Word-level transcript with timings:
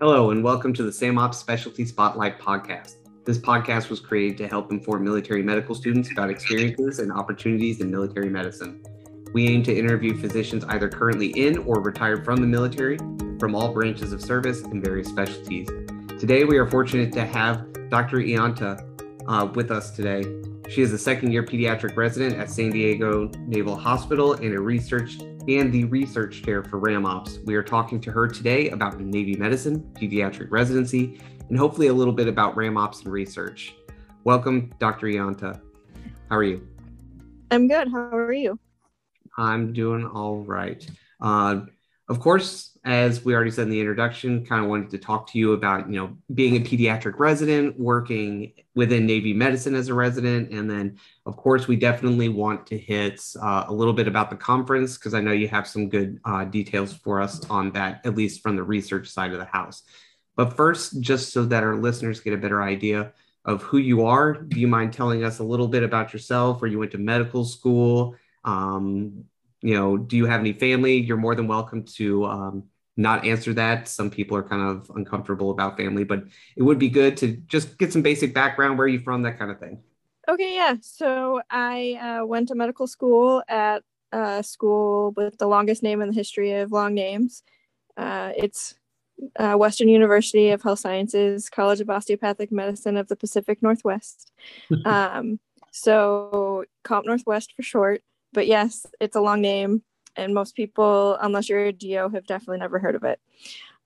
Hello, 0.00 0.32
and 0.32 0.42
welcome 0.42 0.74
to 0.74 0.82
the 0.82 0.90
SAMOP 0.90 1.32
Specialty 1.32 1.84
Spotlight 1.84 2.40
podcast. 2.40 2.96
This 3.24 3.38
podcast 3.38 3.90
was 3.90 4.00
created 4.00 4.36
to 4.38 4.48
help 4.48 4.72
inform 4.72 5.04
military 5.04 5.40
medical 5.40 5.72
students 5.72 6.10
about 6.10 6.30
experiences 6.30 6.98
and 6.98 7.12
opportunities 7.12 7.80
in 7.80 7.92
military 7.92 8.28
medicine. 8.28 8.82
We 9.34 9.46
aim 9.46 9.62
to 9.62 9.72
interview 9.72 10.16
physicians 10.16 10.64
either 10.64 10.88
currently 10.88 11.28
in 11.28 11.58
or 11.58 11.80
retired 11.80 12.24
from 12.24 12.38
the 12.38 12.46
military 12.46 12.98
from 13.38 13.54
all 13.54 13.72
branches 13.72 14.12
of 14.12 14.20
service 14.20 14.62
and 14.62 14.84
various 14.84 15.06
specialties. 15.06 15.68
Today, 16.18 16.42
we 16.42 16.58
are 16.58 16.68
fortunate 16.68 17.12
to 17.12 17.24
have 17.24 17.64
Dr. 17.88 18.16
Ianta 18.16 18.84
uh, 19.28 19.46
with 19.54 19.70
us 19.70 19.92
today. 19.92 20.24
She 20.68 20.82
is 20.82 20.92
a 20.92 20.98
second 20.98 21.30
year 21.30 21.44
pediatric 21.44 21.96
resident 21.96 22.34
at 22.40 22.50
San 22.50 22.70
Diego 22.70 23.30
Naval 23.46 23.76
Hospital 23.76 24.32
and 24.32 24.54
a 24.54 24.60
research 24.60 25.18
and 25.48 25.72
the 25.72 25.84
research 25.84 26.42
chair 26.42 26.64
for 26.64 26.78
RAMOPS. 26.78 27.44
We 27.44 27.54
are 27.54 27.62
talking 27.62 28.00
to 28.02 28.10
her 28.10 28.26
today 28.26 28.70
about 28.70 28.98
Navy 28.98 29.36
medicine, 29.36 29.80
pediatric 29.94 30.50
residency, 30.50 31.20
and 31.48 31.58
hopefully 31.58 31.88
a 31.88 31.92
little 31.92 32.14
bit 32.14 32.28
about 32.28 32.56
RAMOPS 32.56 33.04
and 33.04 33.12
research. 33.12 33.74
Welcome, 34.24 34.72
Dr. 34.78 35.06
Ianta. 35.06 35.60
How 36.30 36.36
are 36.36 36.42
you? 36.42 36.66
I'm 37.50 37.68
good. 37.68 37.88
How 37.88 38.08
are 38.08 38.32
you? 38.32 38.58
I'm 39.36 39.72
doing 39.72 40.06
all 40.06 40.38
right. 40.38 40.88
Uh, 41.20 41.62
of 42.08 42.20
course, 42.20 42.76
as 42.84 43.24
we 43.24 43.34
already 43.34 43.50
said 43.50 43.62
in 43.62 43.70
the 43.70 43.80
introduction, 43.80 44.44
kind 44.44 44.62
of 44.62 44.68
wanted 44.68 44.90
to 44.90 44.98
talk 44.98 45.26
to 45.30 45.38
you 45.38 45.52
about, 45.52 45.88
you 45.90 45.98
know, 45.98 46.16
being 46.34 46.56
a 46.56 46.60
pediatric 46.60 47.18
resident, 47.18 47.80
working 47.80 48.52
within 48.74 49.06
Navy 49.06 49.32
medicine 49.32 49.74
as 49.74 49.88
a 49.88 49.94
resident, 49.94 50.50
and 50.50 50.68
then, 50.68 50.98
of 51.24 51.36
course, 51.36 51.66
we 51.66 51.76
definitely 51.76 52.28
want 52.28 52.66
to 52.66 52.76
hit 52.76 53.22
uh, 53.40 53.64
a 53.68 53.72
little 53.72 53.94
bit 53.94 54.06
about 54.06 54.28
the 54.28 54.36
conference 54.36 54.98
because 54.98 55.14
I 55.14 55.20
know 55.20 55.32
you 55.32 55.48
have 55.48 55.66
some 55.66 55.88
good 55.88 56.20
uh, 56.26 56.44
details 56.44 56.92
for 56.92 57.22
us 57.22 57.42
on 57.48 57.72
that, 57.72 58.04
at 58.04 58.14
least 58.14 58.42
from 58.42 58.56
the 58.56 58.62
research 58.62 59.08
side 59.08 59.32
of 59.32 59.38
the 59.38 59.46
house. 59.46 59.82
But 60.36 60.56
first, 60.56 61.00
just 61.00 61.32
so 61.32 61.46
that 61.46 61.62
our 61.62 61.76
listeners 61.76 62.20
get 62.20 62.34
a 62.34 62.38
better 62.38 62.62
idea 62.62 63.12
of 63.46 63.62
who 63.62 63.78
you 63.78 64.04
are, 64.04 64.34
do 64.34 64.60
you 64.60 64.68
mind 64.68 64.92
telling 64.92 65.24
us 65.24 65.38
a 65.38 65.44
little 65.44 65.68
bit 65.68 65.82
about 65.82 66.12
yourself, 66.12 66.60
where 66.60 66.70
you 66.70 66.78
went 66.78 66.92
to 66.92 66.98
medical 66.98 67.44
school? 67.44 68.16
Um, 68.44 69.24
you 69.64 69.74
know, 69.74 69.96
do 69.96 70.18
you 70.18 70.26
have 70.26 70.40
any 70.40 70.52
family? 70.52 70.98
You're 70.98 71.16
more 71.16 71.34
than 71.34 71.48
welcome 71.48 71.84
to 71.96 72.26
um, 72.26 72.64
not 72.98 73.24
answer 73.24 73.54
that. 73.54 73.88
Some 73.88 74.10
people 74.10 74.36
are 74.36 74.42
kind 74.42 74.60
of 74.60 74.90
uncomfortable 74.94 75.50
about 75.50 75.78
family, 75.78 76.04
but 76.04 76.24
it 76.54 76.62
would 76.62 76.78
be 76.78 76.90
good 76.90 77.16
to 77.18 77.38
just 77.46 77.78
get 77.78 77.90
some 77.90 78.02
basic 78.02 78.34
background. 78.34 78.76
Where 78.76 78.84
are 78.84 78.88
you 78.88 79.00
from? 79.00 79.22
That 79.22 79.38
kind 79.38 79.50
of 79.50 79.58
thing. 79.58 79.82
Okay, 80.28 80.54
yeah. 80.54 80.76
So 80.82 81.40
I 81.48 81.94
uh, 82.20 82.26
went 82.26 82.48
to 82.48 82.54
medical 82.54 82.86
school 82.86 83.42
at 83.48 83.82
a 84.12 84.42
school 84.42 85.12
with 85.16 85.38
the 85.38 85.46
longest 85.46 85.82
name 85.82 86.02
in 86.02 86.08
the 86.08 86.14
history 86.14 86.52
of 86.52 86.70
long 86.70 86.92
names. 86.92 87.42
Uh, 87.96 88.32
it's 88.36 88.74
uh, 89.38 89.54
Western 89.54 89.88
University 89.88 90.50
of 90.50 90.62
Health 90.62 90.80
Sciences, 90.80 91.48
College 91.48 91.80
of 91.80 91.88
Osteopathic 91.88 92.52
Medicine 92.52 92.98
of 92.98 93.08
the 93.08 93.16
Pacific 93.16 93.62
Northwest. 93.62 94.30
um, 94.84 95.40
so 95.70 96.66
COMP 96.82 97.06
Northwest 97.06 97.54
for 97.56 97.62
short 97.62 98.02
but 98.34 98.46
yes, 98.46 98.86
it's 99.00 99.16
a 99.16 99.20
long 99.20 99.40
name, 99.40 99.82
and 100.16 100.34
most 100.34 100.54
people, 100.54 101.16
unless 101.20 101.48
you're 101.48 101.66
a 101.66 101.72
DO, 101.72 102.10
have 102.10 102.26
definitely 102.26 102.58
never 102.58 102.78
heard 102.78 102.94
of 102.94 103.04
it. 103.04 103.20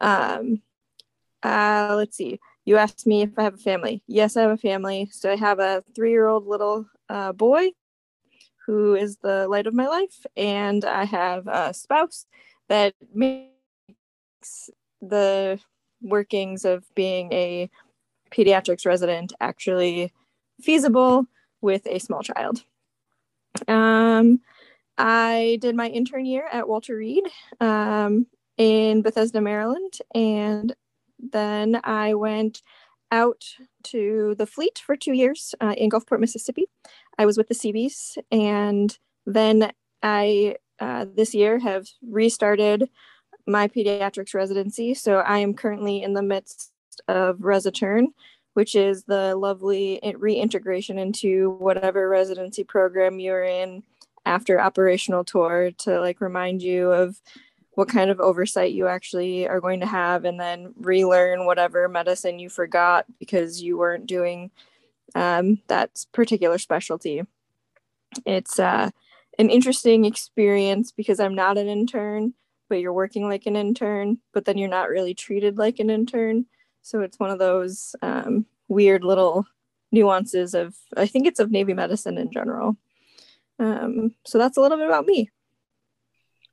Um, 0.01 0.63
uh, 1.43 1.95
let's 1.97 2.17
see. 2.17 2.41
You 2.65 2.77
asked 2.77 3.07
me 3.07 3.23
if 3.23 3.39
I 3.39 3.45
have 3.45 3.55
a 3.55 3.59
family. 3.59 4.03
Yes, 4.07 4.37
I 4.37 4.43
have 4.43 4.51
a 4.51 4.57
family. 4.57 5.09
So 5.13 5.31
I 5.31 5.37
have 5.37 5.61
a 5.61 5.85
three-year-old 5.95 6.47
little 6.47 6.87
uh, 7.09 7.33
boy 7.33 7.71
who 8.67 8.95
is 8.95 9.19
the 9.19 9.49
light 9.49 9.67
of 9.67 9.75
my 9.75 9.87
life, 9.87 10.27
and 10.37 10.85
I 10.85 11.05
have 11.05 11.47
a 11.47 11.73
spouse 11.73 12.27
that 12.69 12.95
makes 13.15 14.71
the 15.01 15.59
workings 16.03 16.65
of 16.65 16.85
being 16.95 17.33
a 17.33 17.71
pediatrics 18.31 18.85
resident 18.85 19.33
actually 19.41 20.13
feasible 20.61 21.27
with 21.61 21.87
a 21.87 21.99
small 21.99 22.23
child. 22.23 22.65
Um, 23.67 24.41
I 24.97 25.59
did 25.61 25.77
my 25.77 25.89
intern 25.89 26.27
year 26.27 26.47
at 26.51 26.69
Walter 26.69 26.97
Reed 26.97 27.25
um, 27.61 28.27
in 28.57 29.03
Bethesda, 29.03 29.41
Maryland, 29.41 29.99
and 30.15 30.75
then 31.19 31.81
I 31.85 32.15
went 32.15 32.63
out 33.11 33.45
to 33.85 34.35
the 34.39 34.47
fleet 34.47 34.83
for 34.85 34.97
two 34.97 35.13
years 35.13 35.55
uh, 35.61 35.75
in 35.77 35.91
Gulfport, 35.91 36.21
Mississippi. 36.21 36.67
I 37.17 37.27
was 37.27 37.39
with 37.39 37.49
the 37.49 37.55
Seabees, 37.55 38.19
and 38.31 38.97
then 39.27 39.73
I 40.03 40.57
uh, 40.81 41.07
this 41.15 41.35
year 41.35 41.59
have 41.59 41.87
restarted 42.03 42.89
my 43.47 43.67
pediatrics 43.67 44.35
residency. 44.35 44.95
So 44.95 45.19
I 45.19 45.39
am 45.39 45.55
currently 45.55 46.03
in 46.03 46.13
the 46.13 46.23
midst 46.23 46.73
of 47.09 47.39
Resiturn, 47.39 48.09
which 48.59 48.75
is 48.75 49.05
the 49.05 49.37
lovely 49.37 50.01
reintegration 50.17 50.99
into 50.99 51.51
whatever 51.61 52.09
residency 52.09 52.65
program 52.65 53.21
you're 53.21 53.45
in 53.45 53.85
after 54.27 54.61
operational 54.61 55.23
tour 55.23 55.71
to 55.79 56.01
like 56.01 56.21
remind 56.21 56.61
you 56.61 56.91
of 56.91 57.23
what 57.75 57.89
kind 57.89 58.11
of 58.11 58.19
oversight 58.19 58.73
you 58.73 58.89
actually 58.89 59.47
are 59.47 59.61
going 59.61 59.79
to 59.79 59.87
have 59.87 60.25
and 60.25 60.41
then 60.41 60.75
relearn 60.81 61.47
whatever 61.47 61.89
medicine 61.89 62.41
you 62.41 62.49
forgot 62.49 63.07
because 63.21 63.63
you 63.63 63.79
weren't 63.79 64.09
doing 64.09 64.51
um, 65.15 65.61
that 65.69 66.05
particular 66.13 66.59
specialty. 66.59 67.23
It's 68.27 68.59
uh, 68.59 68.91
an 69.39 69.51
interesting 69.51 70.05
experience 70.05 70.91
because 70.91 71.21
i'm 71.21 71.37
not 71.37 71.57
an 71.57 71.69
intern 71.69 72.35
but 72.69 72.81
you're 72.81 72.93
working 72.93 73.29
like 73.29 73.47
an 73.47 73.55
intern 73.55 74.19
but 74.33 74.45
then 74.47 74.59
you're 74.59 74.69
not 74.69 74.89
really 74.89 75.15
treated 75.15 75.59
like 75.59 75.79
an 75.79 75.91
intern 75.91 76.45
so 76.89 77.01
it's 77.01 77.19
one 77.19 77.31
of 77.31 77.39
those 77.39 77.95
um, 78.01 78.47
weird 78.69 79.05
little 79.05 79.45
nuances 79.93 80.55
of, 80.55 80.75
I 80.97 81.07
think 81.07 81.27
it's 81.27 81.39
of 81.39 81.51
Navy 81.51 81.75
medicine 81.75 82.17
in 82.17 82.33
general. 82.33 82.79
Um, 83.59 84.15
so 84.25 84.39
that's 84.39 84.57
a 84.57 84.63
little 84.63 84.79
bit 84.79 84.87
about 84.87 85.05
me. 85.05 85.31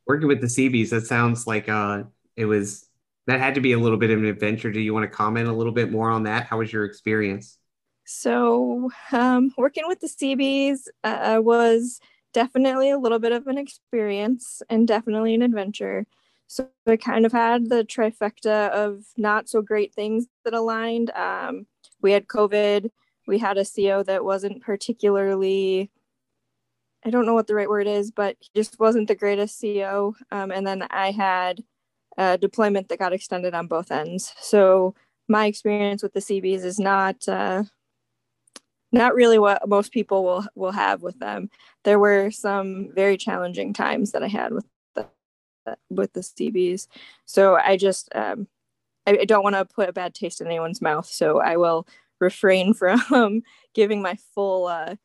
Working 0.06 0.28
with 0.28 0.42
the 0.42 0.50
Seabees, 0.50 0.90
that 0.90 1.08
sounds 1.08 1.48
like 1.48 1.70
uh, 1.70 2.04
it 2.36 2.46
was, 2.46 2.90
that 3.28 3.40
had 3.40 3.56
to 3.56 3.62
be 3.62 3.72
a 3.72 3.80
little 3.80 3.98
bit 3.98 4.12
of 4.12 4.20
an 4.20 4.26
adventure. 4.26 4.72
Do 4.72 4.82
you 4.82 4.94
want 4.94 5.10
to 5.10 5.16
comment 5.16 5.48
a 5.48 5.54
little 5.54 5.72
bit 5.72 5.90
more 5.90 6.12
on 6.12 6.24
that? 6.24 6.48
How 6.48 6.58
was 6.58 6.72
your 6.72 6.84
experience? 6.84 7.58
So, 8.04 8.92
um, 9.14 9.52
working 9.58 9.86
with 9.88 10.02
the 10.02 10.10
Seabees 10.10 10.90
uh, 11.04 11.40
was 11.42 12.00
definitely 12.34 12.90
a 12.92 13.00
little 13.00 13.20
bit 13.20 13.32
of 13.32 13.48
an 13.48 13.58
experience 13.58 14.62
and 14.70 14.86
definitely 14.86 15.34
an 15.34 15.42
adventure. 15.42 16.06
So 16.48 16.70
I 16.86 16.98
kind 16.98 17.26
of 17.26 17.32
had 17.32 17.70
the 17.70 17.84
trifecta 17.84 18.70
of 18.70 19.06
not 19.18 19.50
so 19.50 19.62
great 19.62 19.94
things 19.94 20.28
that 20.44 20.54
aligned. 20.54 21.10
Um, 21.12 21.66
we 22.02 22.12
had 22.12 22.28
COVID. 22.28 22.92
We 23.28 23.40
had 23.40 23.58
a 23.58 23.66
CO 23.66 24.04
that 24.04 24.24
wasn't 24.24 24.62
particularly, 24.62 25.90
I 27.04 27.10
don't 27.10 27.26
know 27.26 27.34
what 27.34 27.48
the 27.48 27.56
right 27.56 27.70
word 27.70 27.88
is, 27.88 28.12
but 28.12 28.38
he 28.40 28.50
just 28.56 28.80
wasn't 28.80 29.08
the 29.08 29.16
greatest 29.16 29.60
CO. 29.60 30.16
Um, 30.32 30.52
and 30.52 30.66
then 30.68 30.84
I 30.92 31.12
had 31.12 31.64
a 32.18 32.38
deployment 32.38 32.90
that 32.90 33.00
got 33.00 33.14
extended 33.14 33.56
on 33.56 33.68
both 33.68 33.92
ends. 33.92 34.34
So 34.40 34.94
my 35.28 35.48
experience 35.48 36.04
with 36.04 36.14
the 36.14 36.22
Seabees 36.22 36.64
is 36.64 36.80
not 36.80 37.28
uh, 37.28 37.64
not 38.92 39.16
really 39.16 39.40
what 39.40 39.68
most 39.68 39.92
people 39.92 40.24
will 40.24 40.46
will 40.56 40.72
have 40.72 41.02
with 41.02 41.20
them. 41.20 41.50
There 41.84 42.00
were 42.00 42.32
some 42.32 42.92
very 42.94 43.18
challenging 43.18 43.74
times 43.74 44.12
that 44.12 44.24
I 44.24 44.28
had 44.28 44.54
with 44.54 44.66
with 45.90 46.14
the 46.14 46.24
Seabees. 46.24 46.88
So 47.26 47.56
I 47.56 47.78
just 47.78 48.10
um, 48.16 48.48
I, 49.08 49.20
I 49.22 49.26
don't 49.26 49.44
want 49.44 49.56
to 49.56 49.66
put 49.66 49.90
a 49.90 49.94
bad 49.94 50.14
taste 50.14 50.42
in 50.42 50.48
anyone's 50.48 50.82
mouth. 50.82 51.08
So 51.08 51.40
I 51.40 51.58
will 51.58 51.88
refrain 52.20 52.74
from 52.76 53.44
giving 53.74 54.02
my 54.02 54.18
full 54.34 54.68
uh, 54.68 54.96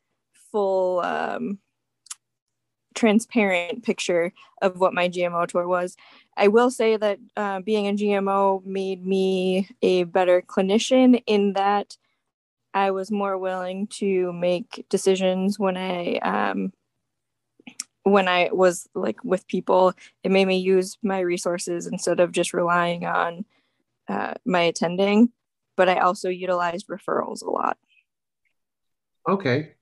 full 0.51 0.99
um, 1.01 1.59
transparent 2.93 3.83
picture 3.83 4.33
of 4.61 4.79
what 4.79 4.93
my 4.93 5.09
GMO 5.09 5.47
tour 5.47 5.67
was. 5.67 5.95
I 6.37 6.47
will 6.47 6.71
say 6.71 6.97
that 6.97 7.19
uh, 7.37 7.61
being 7.61 7.87
a 7.87 7.93
GMO 7.93 8.65
made 8.65 9.05
me 9.05 9.69
a 9.81 10.03
better 10.03 10.41
clinician 10.41 11.21
in 11.25 11.53
that 11.53 11.97
I 12.73 12.91
was 12.91 13.11
more 13.11 13.37
willing 13.37 13.87
to 13.87 14.31
make 14.33 14.85
decisions 14.89 15.59
when 15.59 15.77
I 15.77 16.15
um, 16.17 16.71
when 18.03 18.27
I 18.27 18.49
was 18.51 18.87
like 18.95 19.23
with 19.23 19.47
people, 19.47 19.93
it 20.23 20.31
made 20.31 20.45
me 20.45 20.57
use 20.57 20.97
my 21.03 21.19
resources 21.19 21.87
instead 21.87 22.19
of 22.19 22.31
just 22.31 22.53
relying 22.53 23.05
on 23.05 23.45
uh, 24.07 24.33
my 24.45 24.61
attending. 24.61 25.31
But 25.77 25.89
I 25.89 25.99
also 25.99 26.29
utilized 26.29 26.87
referrals 26.87 27.43
a 27.43 27.49
lot. 27.49 27.77
Okay. 29.27 29.73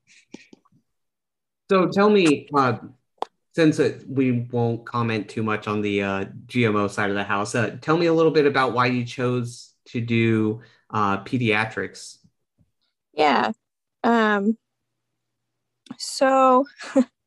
So 1.69 1.88
tell 1.88 2.10
me, 2.10 2.48
uh, 2.54 2.77
since 3.56 3.80
it, 3.80 4.04
we 4.07 4.48
won't 4.51 4.86
comment 4.86 5.30
too 5.30 5.44
much 5.44 5.68
on 5.68 5.81
the 5.81 6.04
uh, 6.04 6.25
GMO 6.48 6.89
side 6.89 7.10
of 7.10 7.16
the 7.16 7.24
house, 7.24 7.56
uh, 7.56 7.77
tell 7.81 7.98
me 7.98 8.07
a 8.07 8.13
little 8.13 8.31
bit 8.31 8.45
about 8.45 8.74
why 8.74 8.88
you 8.88 9.06
chose 9.06 9.74
to 9.86 10.01
do 10.01 10.62
uh, 10.89 11.24
pediatrics. 11.24 12.18
Yeah. 13.13 13.51
Um, 14.04 14.57
so 15.98 16.66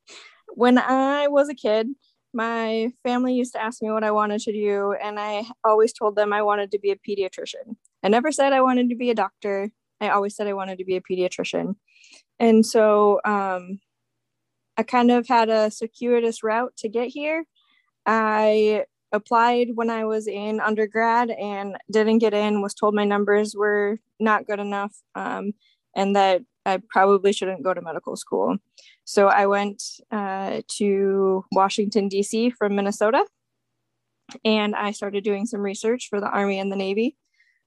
when 0.54 0.78
I 0.78 1.28
was 1.28 1.48
a 1.48 1.54
kid, 1.54 1.88
my 2.34 2.90
family 3.02 3.34
used 3.34 3.52
to 3.52 3.62
ask 3.62 3.82
me 3.82 3.90
what 3.90 4.04
I 4.04 4.10
wanted 4.10 4.40
to 4.42 4.52
do, 4.52 4.94
and 5.02 5.20
I 5.20 5.44
always 5.64 5.92
told 5.92 6.16
them 6.16 6.32
I 6.32 6.42
wanted 6.42 6.70
to 6.72 6.78
be 6.78 6.90
a 6.90 6.96
pediatrician. 6.96 7.76
I 8.02 8.08
never 8.08 8.32
said 8.32 8.52
I 8.52 8.62
wanted 8.62 8.88
to 8.88 8.96
be 8.96 9.10
a 9.10 9.14
doctor. 9.14 9.70
I 10.00 10.08
always 10.08 10.34
said 10.34 10.46
I 10.46 10.54
wanted 10.54 10.78
to 10.78 10.84
be 10.84 10.96
a 10.96 11.02
pediatrician. 11.02 11.74
And 12.38 12.64
so 12.64 13.20
um, 13.24 13.80
I 14.76 14.82
kind 14.82 15.10
of 15.10 15.28
had 15.28 15.48
a 15.48 15.70
circuitous 15.70 16.42
route 16.42 16.72
to 16.78 16.88
get 16.88 17.08
here. 17.08 17.44
I 18.06 18.86
applied 19.12 19.68
when 19.74 19.90
I 19.90 20.04
was 20.04 20.26
in 20.26 20.58
undergrad 20.58 21.30
and 21.30 21.76
didn't 21.90 22.18
get 22.18 22.34
in, 22.34 22.62
was 22.62 22.74
told 22.74 22.94
my 22.94 23.04
numbers 23.04 23.54
were 23.54 23.98
not 24.18 24.46
good 24.46 24.58
enough 24.58 24.94
um, 25.14 25.52
and 25.94 26.16
that 26.16 26.42
I 26.64 26.80
probably 26.90 27.32
shouldn't 27.32 27.62
go 27.62 27.74
to 27.74 27.82
medical 27.82 28.16
school. 28.16 28.56
So 29.04 29.28
I 29.28 29.46
went 29.46 29.82
uh, 30.10 30.62
to 30.76 31.44
Washington, 31.52 32.08
D.C. 32.08 32.50
from 32.50 32.76
Minnesota, 32.76 33.24
and 34.44 34.74
I 34.74 34.92
started 34.92 35.24
doing 35.24 35.46
some 35.46 35.60
research 35.60 36.08
for 36.08 36.20
the 36.20 36.28
Army 36.28 36.58
and 36.58 36.70
the 36.70 36.76
Navy. 36.76 37.16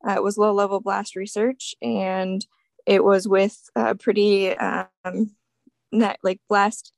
Uh, 0.07 0.13
it 0.13 0.23
was 0.23 0.37
low 0.37 0.53
level 0.53 0.79
blast 0.79 1.15
research, 1.15 1.75
and 1.81 2.45
it 2.85 3.03
was 3.03 3.27
with 3.27 3.57
uh, 3.75 3.95
pretty 3.95 4.55
um, 4.57 5.35
net, 5.91 6.19
like 6.23 6.39
blast. 6.47 6.93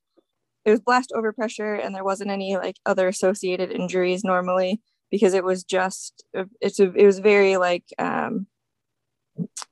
It 0.65 0.71
was 0.71 0.81
blast 0.81 1.11
overpressure, 1.15 1.83
and 1.83 1.95
there 1.95 2.03
wasn't 2.03 2.31
any 2.31 2.57
like 2.57 2.77
other 2.85 3.07
associated 3.07 3.71
injuries 3.71 4.23
normally 4.23 4.81
because 5.09 5.33
it 5.33 5.43
was 5.43 5.63
just 5.63 6.25
it's 6.61 6.79
a, 6.79 6.93
it 6.93 7.05
was 7.05 7.19
very 7.19 7.57
like 7.57 7.85
um, 7.97 8.47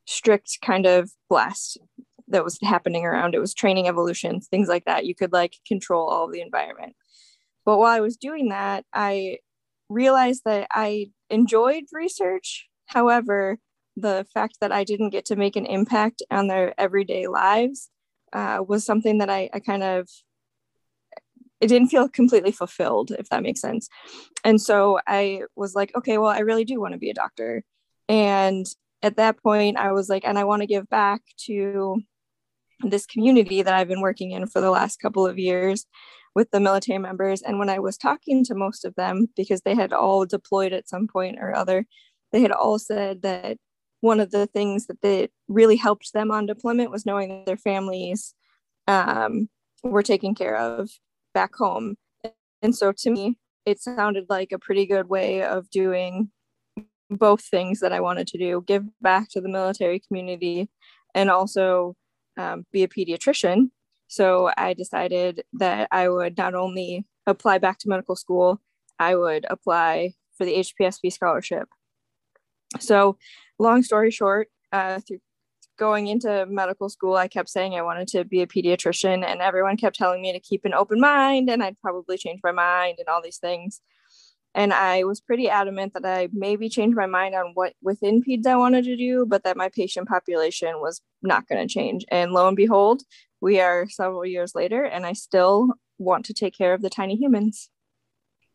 strict 0.06 0.60
kind 0.62 0.86
of 0.86 1.12
blast 1.30 1.78
that 2.28 2.44
was 2.44 2.58
happening 2.62 3.06
around. 3.06 3.36
It 3.36 3.40
was 3.40 3.54
training 3.54 3.88
evolutions, 3.88 4.48
things 4.48 4.68
like 4.68 4.86
that. 4.86 5.06
You 5.06 5.16
could 5.16 5.34
like 5.34 5.56
control 5.68 6.10
all 6.10 6.30
the 6.30 6.42
environment. 6.42 6.96
But 7.66 7.78
while 7.78 7.92
I 7.92 8.00
was 8.00 8.18
doing 8.18 8.50
that, 8.50 8.86
I 8.94 9.40
realized 9.90 10.44
that 10.46 10.68
I 10.72 11.08
enjoyed 11.30 11.84
research. 11.92 12.68
However, 12.88 13.58
the 13.96 14.26
fact 14.34 14.58
that 14.62 14.72
I 14.72 14.84
didn't 14.84 15.12
get 15.12 15.26
to 15.26 15.36
make 15.36 15.56
an 15.56 15.66
impact 15.66 16.22
on 16.30 16.48
their 16.48 16.80
everyday 16.80 17.28
lives 17.28 17.90
uh, 18.34 18.64
was 18.68 18.86
something 18.86 19.20
that 19.20 19.30
I, 19.30 19.50
I 19.54 19.60
kind 19.60 19.84
of 19.84 20.10
it 21.62 21.68
didn't 21.68 21.88
feel 21.88 22.10
completely 22.10 22.52
fulfilled 22.52 23.12
if 23.18 23.30
that 23.30 23.42
makes 23.42 23.62
sense 23.62 23.88
and 24.44 24.62
so 24.62 25.00
i 25.08 25.42
was 25.56 25.74
like 25.74 25.96
okay 25.96 26.18
well 26.18 26.30
i 26.30 26.40
really 26.40 26.66
do 26.66 26.80
want 26.80 26.92
to 26.92 27.00
be 27.00 27.10
a 27.10 27.14
doctor 27.14 27.64
and 28.10 28.66
at 29.02 29.16
that 29.16 29.42
point 29.42 29.78
i 29.78 29.92
was 29.92 30.10
like 30.10 30.24
and 30.26 30.38
i 30.38 30.44
want 30.44 30.62
to 30.62 30.68
give 30.68 30.88
back 30.90 31.22
to 31.38 32.02
this 32.90 33.06
community 33.06 33.62
that 33.62 33.74
I've 33.74 33.88
been 33.88 34.02
working 34.02 34.32
in 34.32 34.48
for 34.48 34.62
the 34.62 34.72
last 34.72 35.00
couple 35.00 35.26
of 35.26 35.38
years 35.40 35.86
with 36.34 36.52
the 36.52 36.60
military 36.60 37.00
members. 37.00 37.42
And 37.42 37.60
when 37.60 37.70
I 37.70 37.80
was 37.80 37.98
talking 37.98 38.44
to 38.46 38.56
most 38.56 38.86
of 38.86 38.96
them, 38.96 39.28
because 39.36 39.62
they 39.62 39.76
had 39.76 39.94
all 39.94 40.26
deployed 40.26 40.74
at 40.74 40.90
some 40.90 41.08
point 41.08 41.38
or 41.40 41.56
other, 41.56 41.86
they 42.32 42.42
had 42.42 42.52
all 42.52 42.78
said 42.78 43.22
that 43.22 43.58
one 44.02 44.20
of 44.20 44.32
the 44.32 44.46
things 44.48 44.88
that 44.88 45.02
they 45.02 45.30
really 45.48 45.78
helped 45.78 46.14
them 46.14 46.30
on 46.30 46.46
deployment 46.46 46.92
was 46.92 47.06
knowing 47.06 47.30
that 47.30 47.46
their 47.46 47.58
families 47.58 48.36
um, 48.88 49.50
were 49.84 50.04
taken 50.04 50.36
care 50.36 50.58
of 50.58 50.90
back 51.34 51.56
home. 51.56 51.96
And 52.62 52.76
so 52.76 52.92
to 52.92 53.10
me, 53.10 53.38
it 53.66 53.80
sounded 53.80 54.26
like 54.30 54.52
a 54.52 54.60
pretty 54.60 54.86
good 54.86 55.10
way 55.10 55.42
of 55.44 55.70
doing 55.70 56.30
both 57.10 57.44
things 57.44 57.80
that 57.80 57.94
I 57.94 58.00
wanted 58.00 58.28
to 58.28 58.38
do 58.38 58.64
give 58.66 58.84
back 59.02 59.30
to 59.30 59.42
the 59.42 59.50
military 59.50 60.00
community 60.00 60.70
and 61.14 61.30
also 61.30 61.96
um, 62.38 62.66
be 62.72 62.84
a 62.84 62.88
pediatrician. 62.88 63.70
So 64.08 64.52
I 64.58 64.74
decided 64.74 65.44
that 65.54 65.88
I 65.92 66.10
would 66.10 66.38
not 66.38 66.54
only 66.54 67.06
apply 67.26 67.58
back 67.58 67.80
to 67.80 67.90
medical 67.90 68.16
school, 68.16 68.62
I 69.00 69.16
would 69.16 69.46
apply 69.50 70.14
for 70.38 70.46
the 70.46 70.56
HPSP 70.56 71.12
scholarship. 71.12 71.68
So, 72.80 73.18
long 73.58 73.84
story 73.84 74.12
short, 74.12 74.50
uh, 74.72 75.00
through 75.00 75.20
going 75.78 76.08
into 76.08 76.46
medical 76.46 76.90
school, 76.90 77.16
I 77.16 77.28
kept 77.28 77.50
saying 77.50 77.76
I 77.76 77.82
wanted 77.82 78.08
to 78.10 78.24
be 78.24 78.42
a 78.42 78.48
pediatrician, 78.48 79.26
and 79.26 79.42
everyone 79.42 79.78
kept 79.78 79.96
telling 79.96 80.22
me 80.22 80.32
to 80.34 80.40
keep 80.40 80.66
an 80.66 80.74
open 80.74 81.00
mind 81.00 81.50
and 81.50 81.64
I'd 81.64 81.80
probably 81.80 82.18
change 82.18 82.40
my 82.44 82.52
mind 82.52 82.98
and 83.00 83.08
all 83.08 83.22
these 83.22 83.38
things. 83.38 83.82
And 84.56 84.74
I 84.74 85.04
was 85.04 85.20
pretty 85.20 85.50
adamant 85.50 85.94
that 85.94 86.06
I 86.06 86.30
maybe 86.32 86.70
changed 86.70 86.96
my 86.96 87.08
mind 87.08 87.36
on 87.36 87.52
what 87.56 87.74
within 87.82 88.24
PEDS 88.24 88.48
I 88.48 88.56
wanted 88.56 88.86
to 88.86 88.96
do, 88.96 89.26
but 89.28 89.44
that 89.44 89.58
my 89.58 89.68
patient 89.68 90.08
population 90.08 90.80
was 90.80 91.02
not 91.22 91.46
going 91.48 91.68
to 91.68 91.72
change. 91.72 92.06
And 92.10 92.32
lo 92.32 92.48
and 92.48 92.56
behold, 92.56 93.04
we 93.42 93.60
are 93.60 93.86
several 93.90 94.26
years 94.26 94.56
later, 94.56 94.86
and 94.86 95.06
I 95.06 95.12
still 95.12 95.74
want 95.98 96.26
to 96.28 96.34
take 96.34 96.58
care 96.58 96.74
of 96.74 96.82
the 96.82 96.90
tiny 96.90 97.18
humans. 97.18 97.70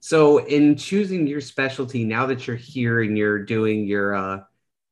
So, 0.01 0.39
in 0.39 0.77
choosing 0.77 1.27
your 1.27 1.43
specialty, 1.43 2.05
now 2.05 2.25
that 2.27 2.47
you're 2.47 2.57
here 2.57 3.03
and 3.03 3.19
you're 3.19 3.45
doing 3.45 3.87
your 3.87 4.15
uh, 4.15 4.41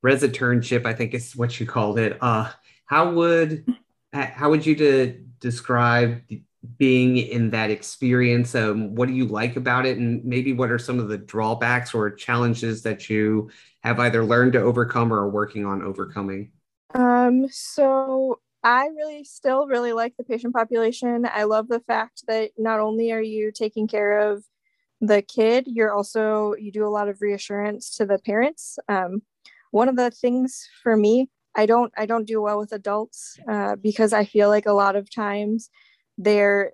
residentship, 0.04 0.84
I 0.84 0.92
think 0.92 1.14
is 1.14 1.34
what 1.34 1.58
you 1.58 1.64
called 1.64 1.98
it. 1.98 2.18
Uh, 2.20 2.50
how 2.84 3.12
would 3.12 3.64
how 4.12 4.50
would 4.50 4.66
you 4.66 5.24
describe 5.40 6.20
being 6.76 7.16
in 7.16 7.50
that 7.50 7.70
experience 7.70 8.54
um, 8.54 8.94
what 8.94 9.06
do 9.06 9.14
you 9.14 9.26
like 9.26 9.56
about 9.56 9.86
it? 9.86 9.98
And 9.98 10.24
maybe 10.24 10.52
what 10.52 10.70
are 10.70 10.78
some 10.78 10.98
of 10.98 11.08
the 11.08 11.18
drawbacks 11.18 11.94
or 11.94 12.10
challenges 12.10 12.82
that 12.82 13.08
you 13.08 13.50
have 13.80 14.00
either 14.00 14.24
learned 14.24 14.54
to 14.54 14.60
overcome 14.60 15.12
or 15.12 15.20
are 15.20 15.30
working 15.30 15.64
on 15.64 15.82
overcoming? 15.82 16.50
Um, 16.94 17.46
so 17.50 18.40
i 18.64 18.88
really 18.88 19.22
still 19.22 19.68
really 19.68 19.92
like 19.92 20.16
the 20.16 20.24
patient 20.24 20.52
population. 20.52 21.28
I 21.32 21.44
love 21.44 21.68
the 21.68 21.80
fact 21.80 22.24
that 22.26 22.50
not 22.58 22.80
only 22.80 23.12
are 23.12 23.22
you 23.22 23.52
taking 23.52 23.86
care 23.86 24.18
of 24.18 24.44
the 25.00 25.22
kid 25.22 25.68
you're 25.68 25.94
also 25.94 26.54
you 26.58 26.72
do 26.72 26.84
a 26.84 26.90
lot 26.90 27.08
of 27.08 27.20
reassurance 27.20 27.96
to 27.96 28.06
the 28.06 28.18
parents. 28.18 28.78
Um, 28.88 29.22
one 29.70 29.88
of 29.88 29.96
the 29.96 30.10
things 30.10 30.68
for 30.82 30.96
me 30.96 31.28
i 31.54 31.66
don't 31.66 31.92
i 31.96 32.06
don't 32.06 32.26
do 32.26 32.40
well 32.40 32.58
with 32.58 32.72
adults 32.72 33.38
uh, 33.48 33.76
because 33.76 34.12
i 34.12 34.24
feel 34.24 34.48
like 34.48 34.66
a 34.66 34.72
lot 34.72 34.96
of 34.96 35.10
times 35.10 35.70
their 36.18 36.72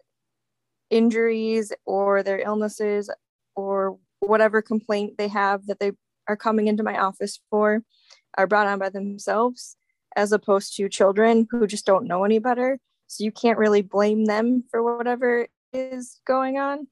injuries 0.90 1.72
or 1.86 2.22
their 2.22 2.40
illnesses 2.40 3.10
or 3.54 3.98
whatever 4.20 4.62
complaint 4.62 5.18
they 5.18 5.28
have 5.28 5.66
that 5.66 5.78
they 5.78 5.92
are 6.26 6.36
coming 6.36 6.66
into 6.66 6.82
my 6.82 6.98
office 6.98 7.38
for 7.50 7.82
are 8.36 8.46
brought 8.46 8.66
on 8.66 8.78
by 8.78 8.88
themselves 8.88 9.76
as 10.16 10.32
opposed 10.32 10.76
to 10.76 10.88
children 10.88 11.46
who 11.50 11.66
just 11.66 11.86
don't 11.86 12.06
know 12.06 12.24
any 12.24 12.38
better. 12.38 12.78
So 13.06 13.24
you 13.24 13.32
can't 13.32 13.58
really 13.58 13.82
blame 13.82 14.24
them 14.24 14.64
for 14.70 14.82
whatever 14.82 15.46
is 15.72 16.20
going 16.26 16.58
on. 16.58 16.86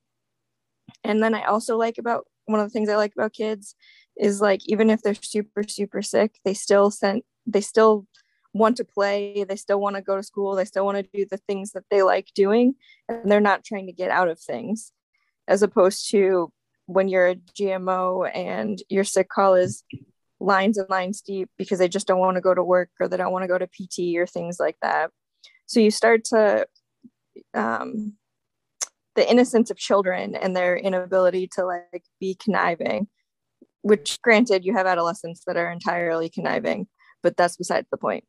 And 1.05 1.23
then 1.23 1.35
i 1.35 1.43
also 1.45 1.77
like 1.77 1.99
about 1.99 2.27
one 2.47 2.61
of 2.61 2.67
the 2.67 2.71
things 2.71 2.89
i 2.89 2.97
like 2.97 3.13
about 3.17 3.33
kids 3.33 3.75
is 4.17 4.41
like 4.41 4.61
even 4.67 4.91
if 4.91 5.03
they're 5.03 5.15
super 5.15 5.63
super 5.63 6.03
sick 6.03 6.39
they 6.45 6.55
still 6.55 6.91
sent 6.91 7.25
they 7.47 7.61
still 7.61 8.07
want 8.55 8.77
to 8.77 8.85
play 8.85 9.45
they 9.49 9.57
still 9.57 9.81
want 9.81 9.97
to 9.97 10.03
go 10.03 10.17
to 10.17 10.23
school 10.23 10.55
they 10.55 10.65
still 10.65 10.85
want 10.85 10.99
to 10.99 11.09
do 11.15 11.27
the 11.31 11.39
things 11.39 11.73
that 11.73 11.85
they 11.91 12.03
like 12.03 12.29
doing 12.35 12.75
and 13.09 13.31
they're 13.31 13.41
not 13.41 13.65
trying 13.65 13.87
to 13.87 13.93
get 13.93 14.11
out 14.11 14.29
of 14.29 14.39
things. 14.39 14.93
As 15.49 15.63
opposed 15.63 16.11
to 16.11 16.53
when 16.87 17.09
you're 17.09 17.29
a 17.29 17.37
gmo 17.37 18.31
and 18.35 18.83
your 18.89 19.05
sick 19.05 19.29
call 19.29 19.55
is 19.55 19.85
lines 20.41 20.77
and 20.77 20.91
lines 20.91 21.21
deep 21.21 21.49
because 21.57 21.79
they 21.79 21.89
just 21.89 22.07
don't 22.07 22.19
want 22.19 22.37
to 22.37 22.41
go 22.41 22.55
to 22.55 22.63
work 22.63 22.91
or 23.01 23.09
they 23.09 23.17
don't 23.17 23.33
want 23.33 23.45
to 23.45 23.49
go 23.49 23.59
to 23.59 23.67
pt 23.67 24.17
or 24.17 24.27
things 24.27 24.59
like 24.59 24.77
that. 24.83 25.11
So 25.67 25.81
you 25.81 25.91
start 25.91 26.25
to 26.27 26.67
um, 27.55 28.15
the 29.15 29.31
innocence 29.31 29.71
of 29.71 29.77
children 29.77 30.35
and 30.35 30.55
their 30.55 30.77
inability 30.77 31.49
to 31.55 31.65
like 31.65 32.05
be 32.21 32.35
conniving 32.35 33.09
which 33.83 34.21
granted 34.23 34.65
you 34.65 34.73
have 34.75 34.87
adolescents 34.87 35.43
that 35.47 35.57
are 35.57 35.71
entirely 35.71 36.29
conniving 36.29 36.87
but 37.23 37.37
that's 37.37 37.57
besides 37.57 37.87
the 37.91 37.97
point 37.97 38.25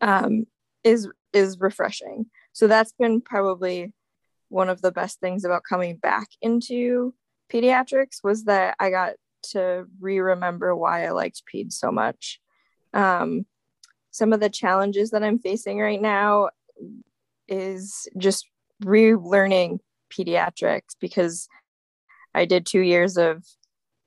um, 0.00 0.46
is 0.84 1.08
is 1.32 1.58
refreshing. 1.60 2.26
So 2.52 2.66
that's 2.66 2.92
been 2.92 3.20
probably 3.20 3.92
one 4.48 4.68
of 4.68 4.82
the 4.82 4.92
best 4.92 5.20
things 5.20 5.44
about 5.44 5.62
coming 5.68 5.96
back 5.96 6.28
into 6.42 7.14
pediatrics 7.52 8.22
was 8.24 8.44
that 8.44 8.76
I 8.80 8.90
got 8.90 9.14
to 9.50 9.86
re-remember 10.00 10.74
why 10.74 11.06
I 11.06 11.10
liked 11.10 11.42
peds 11.52 11.72
so 11.72 11.90
much. 11.90 12.40
Um, 12.92 13.46
some 14.10 14.32
of 14.32 14.40
the 14.40 14.50
challenges 14.50 15.10
that 15.10 15.22
I'm 15.22 15.38
facing 15.38 15.78
right 15.78 16.00
now 16.00 16.50
is 17.48 18.08
just 18.18 18.48
relearning 18.82 19.78
pediatrics 20.12 20.96
because 21.00 21.48
I 22.34 22.44
did 22.44 22.66
two 22.66 22.80
years 22.80 23.16
of 23.16 23.44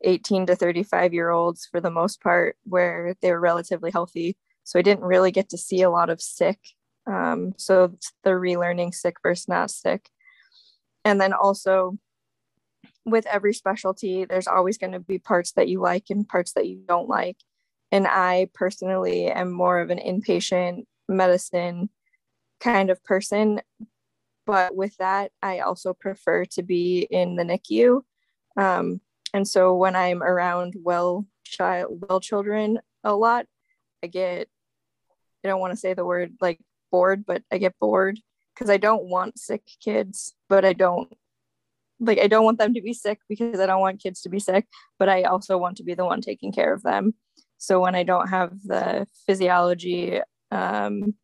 18 0.03 0.47
to 0.47 0.55
35 0.55 1.13
year 1.13 1.29
olds 1.29 1.67
for 1.71 1.79
the 1.79 1.91
most 1.91 2.21
part 2.21 2.57
where 2.65 3.15
they 3.21 3.31
were 3.31 3.39
relatively 3.39 3.91
healthy 3.91 4.35
so 4.63 4.79
I 4.79 4.81
didn't 4.81 5.03
really 5.03 5.31
get 5.31 5.49
to 5.49 5.57
see 5.57 5.81
a 5.81 5.89
lot 5.89 6.09
of 6.09 6.21
sick. 6.21 6.59
Um, 7.05 7.53
so 7.57 7.97
the 8.23 8.31
relearning 8.31 8.93
sick 8.93 9.17
versus 9.21 9.47
not 9.47 9.71
sick. 9.71 10.09
And 11.03 11.19
then 11.19 11.33
also 11.33 11.97
with 13.05 13.25
every 13.25 13.53
specialty, 13.53 14.25
there's 14.25 14.47
always 14.47 14.77
going 14.77 14.93
to 14.93 14.99
be 14.99 15.19
parts 15.19 15.51
that 15.53 15.67
you 15.67 15.81
like 15.81 16.05
and 16.09 16.27
parts 16.27 16.53
that 16.53 16.67
you 16.67 16.81
don't 16.87 17.09
like. 17.09 17.37
And 17.91 18.07
I 18.07 18.47
personally 18.53 19.27
am 19.27 19.51
more 19.51 19.79
of 19.79 19.89
an 19.89 19.99
inpatient 19.99 20.85
medicine 21.09 21.89
kind 22.61 22.89
of 22.89 23.03
person 23.03 23.59
but 24.45 24.75
with 24.75 24.95
that, 24.97 25.31
I 25.41 25.59
also 25.59 25.93
prefer 25.93 26.45
to 26.45 26.63
be 26.63 27.07
in 27.09 27.35
the 27.35 27.43
NICU. 27.43 28.01
Um, 28.57 29.01
and 29.33 29.47
so 29.47 29.75
when 29.75 29.95
I'm 29.95 30.21
around 30.21 30.75
well 30.81 31.25
child 31.43 31.87
well 32.07 32.19
children 32.19 32.79
a 33.03 33.15
lot, 33.15 33.45
I 34.03 34.07
get 34.07 34.47
I 35.43 35.47
don't 35.47 35.59
want 35.59 35.71
to 35.71 35.77
say 35.77 35.93
the 35.93 36.05
word 36.05 36.33
like 36.41 36.59
bored, 36.91 37.25
but 37.25 37.41
I 37.51 37.57
get 37.57 37.79
bored 37.79 38.19
because 38.53 38.69
I 38.69 38.77
don't 38.77 39.05
want 39.05 39.39
sick 39.39 39.63
kids, 39.83 40.35
but 40.49 40.65
I 40.65 40.73
don't 40.73 41.11
like 41.99 42.19
I 42.19 42.27
don't 42.27 42.43
want 42.43 42.59
them 42.59 42.73
to 42.73 42.81
be 42.81 42.93
sick 42.93 43.19
because 43.29 43.59
I 43.59 43.65
don't 43.65 43.81
want 43.81 44.03
kids 44.03 44.21
to 44.21 44.29
be 44.29 44.39
sick, 44.39 44.67
but 44.99 45.09
I 45.09 45.23
also 45.23 45.57
want 45.57 45.77
to 45.77 45.83
be 45.83 45.95
the 45.95 46.05
one 46.05 46.21
taking 46.21 46.51
care 46.51 46.73
of 46.73 46.83
them. 46.83 47.13
So 47.57 47.79
when 47.79 47.95
I 47.95 48.03
don't 48.03 48.27
have 48.27 48.51
the 48.63 49.07
physiology 49.25 50.19
um, 50.51 51.15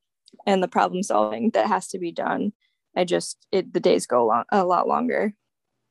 and 0.45 0.63
the 0.63 0.69
problem 0.69 1.03
solving 1.03 1.49
that 1.51 1.67
has 1.67 1.89
to 1.89 1.99
be 1.99 2.13
done, 2.13 2.53
I 2.95 3.03
just 3.03 3.45
it 3.51 3.73
the 3.73 3.81
days 3.81 4.07
go 4.07 4.25
long, 4.25 4.45
a 4.51 4.63
lot 4.65 4.87
longer. 4.87 5.33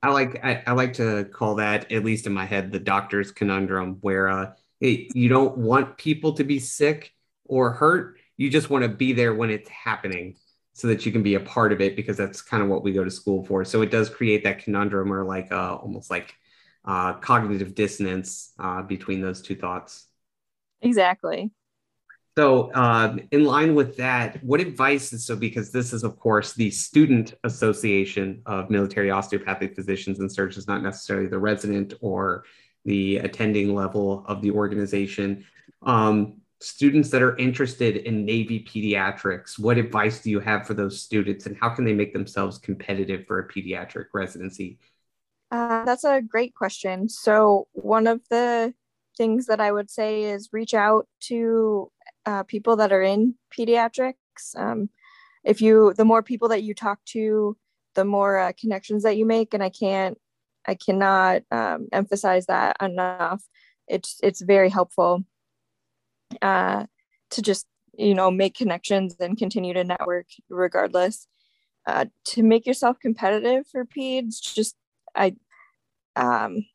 I 0.03 0.11
like 0.11 0.45
I, 0.45 0.63
I, 0.67 0.73
like 0.73 0.95
to 0.95 1.25
call 1.25 1.57
that 1.57 1.91
at 1.91 2.05
least 2.05 2.27
in 2.27 2.33
my 2.33 2.45
head 2.45 2.71
the 2.71 2.79
doctor's 2.79 3.33
conundrum, 3.33 3.99
where 4.01 4.29
uh, 4.29 4.53
it, 4.81 5.15
you 5.15 5.29
don't 5.29 5.59
want 5.59 5.99
people 5.99 6.33
to 6.35 6.45
be 6.45 6.59
sick 6.59 7.13
or 7.45 7.73
hurt. 7.73 8.19
You 8.37 8.51
just 8.51 8.71
want 8.71 8.83
to 8.83 8.89
be 8.89 9.13
there 9.13 9.35
when 9.35 9.51
it's 9.51 9.69
happening 9.69 10.37
so 10.73 10.87
that 10.89 11.05
you 11.05 11.11
can 11.11 11.23
be 11.23 11.35
a 11.35 11.41
part 11.41 11.73
of 11.73 11.81
it 11.81 11.97
because 11.97 12.17
that's 12.17 12.41
kind 12.41 12.63
of 12.63 12.69
what 12.69 12.85
we 12.85 12.93
go 12.93 13.03
to 13.03 13.11
school 13.11 13.45
for. 13.45 13.65
So 13.65 13.83
it 13.83 13.91
does 13.91 14.09
create 14.09 14.45
that 14.45 14.63
conundrum 14.63 15.13
or 15.13 15.25
like 15.25 15.51
uh, 15.51 15.75
almost 15.75 16.09
like 16.09 16.35
uh, 16.85 17.15
cognitive 17.15 17.75
dissonance 17.75 18.53
uh, 18.59 18.83
between 18.83 19.21
those 19.21 19.43
two 19.43 19.57
thoughts. 19.57 20.07
Exactly. 20.81 21.51
So, 22.39 22.71
uh, 22.71 23.17
in 23.33 23.43
line 23.45 23.75
with 23.75 23.97
that, 23.97 24.43
what 24.45 24.61
advice 24.61 25.13
is 25.13 25.27
so? 25.27 25.35
Because 25.35 25.73
this 25.73 25.93
is, 25.93 26.05
of 26.05 26.21
course, 26.21 26.53
the 26.53 26.71
Student 26.71 27.35
Association 27.43 28.43
of 28.47 28.71
Military 28.71 29.11
Osteopathic 29.11 29.75
Physicians 29.75 30.21
and 30.21 30.31
Surgeons, 30.31 30.69
not 30.69 30.85
necessarily 30.85 31.27
the 31.27 31.39
resident 31.41 31.95
or 32.01 32.45
the 32.89 33.19
attending 33.19 33.75
level 33.75 34.25
of 34.27 34.43
the 34.43 34.51
organization. 34.51 35.45
Um, 35.83 36.41
students 36.61 37.11
that 37.11 37.23
are 37.23 37.37
interested 37.37 37.99
in 37.99 38.25
Navy 38.25 38.65
pediatrics, 38.65 39.59
what 39.59 39.79
advice 39.79 40.21
do 40.21 40.31
you 40.31 40.41
have 40.41 40.67
for 40.67 40.75
those 40.75 41.01
students 41.01 41.47
and 41.47 41.57
how 41.57 41.69
can 41.69 41.85
they 41.85 41.93
make 41.93 42.13
themselves 42.13 42.59
competitive 42.59 43.27
for 43.27 43.39
a 43.39 43.49
pediatric 43.49 44.07
residency? 44.13 44.79
Uh, 45.51 45.85
that's 45.85 46.05
a 46.05 46.21
great 46.21 46.55
question. 46.55 47.09
So, 47.09 47.69
one 47.73 48.07
of 48.07 48.21
the 48.29 48.75
things 49.17 49.47
that 49.47 49.61
I 49.61 49.73
would 49.73 49.91
say 49.91 50.25
is 50.25 50.51
reach 50.53 50.75
out 50.75 51.07
to 51.21 51.91
uh, 52.27 52.43
people 52.43 52.77
that 52.77 52.93
are 52.93 53.03
in 53.03 53.35
pediatrics. 53.57 54.57
Um, 54.57 54.91
if 55.45 55.63
you, 55.63 55.95
the 55.97 56.05
more 56.05 56.23
people 56.23 56.49
that 56.49 56.63
you 56.63 56.75
talk 56.75 56.99
to, 57.07 57.57
the 57.95 58.05
more 58.05 58.39
uh, 58.39 58.53
connections 58.61 59.03
that 59.03 59.17
you 59.17 59.27
make. 59.27 59.55
And 59.55 59.63
I 59.63 59.71
can't, 59.71 60.19
I 60.69 60.75
cannot 60.75 61.43
um, 61.51 61.89
emphasize 61.93 62.47
that 62.47 62.77
enough. 62.81 63.43
It's 63.89 64.21
it's 64.23 64.43
very 64.43 64.69
helpful 64.69 65.25
uh, 66.43 66.85
to 67.31 67.43
just 67.43 67.67
you 67.97 68.15
know 68.15 68.31
make 68.31 68.55
connections 68.55 69.17
and 69.19 69.39
continue 69.39 69.73
to 69.75 69.83
network 69.83 70.27
regardless. 70.51 71.27
Uh, 71.87 72.05
to 72.27 72.43
make 72.43 72.67
yourself 72.67 72.99
competitive 73.01 73.67
for 73.73 73.87
peds 73.87 74.43
just 74.43 74.77
i 75.17 75.35
um, 76.17 76.67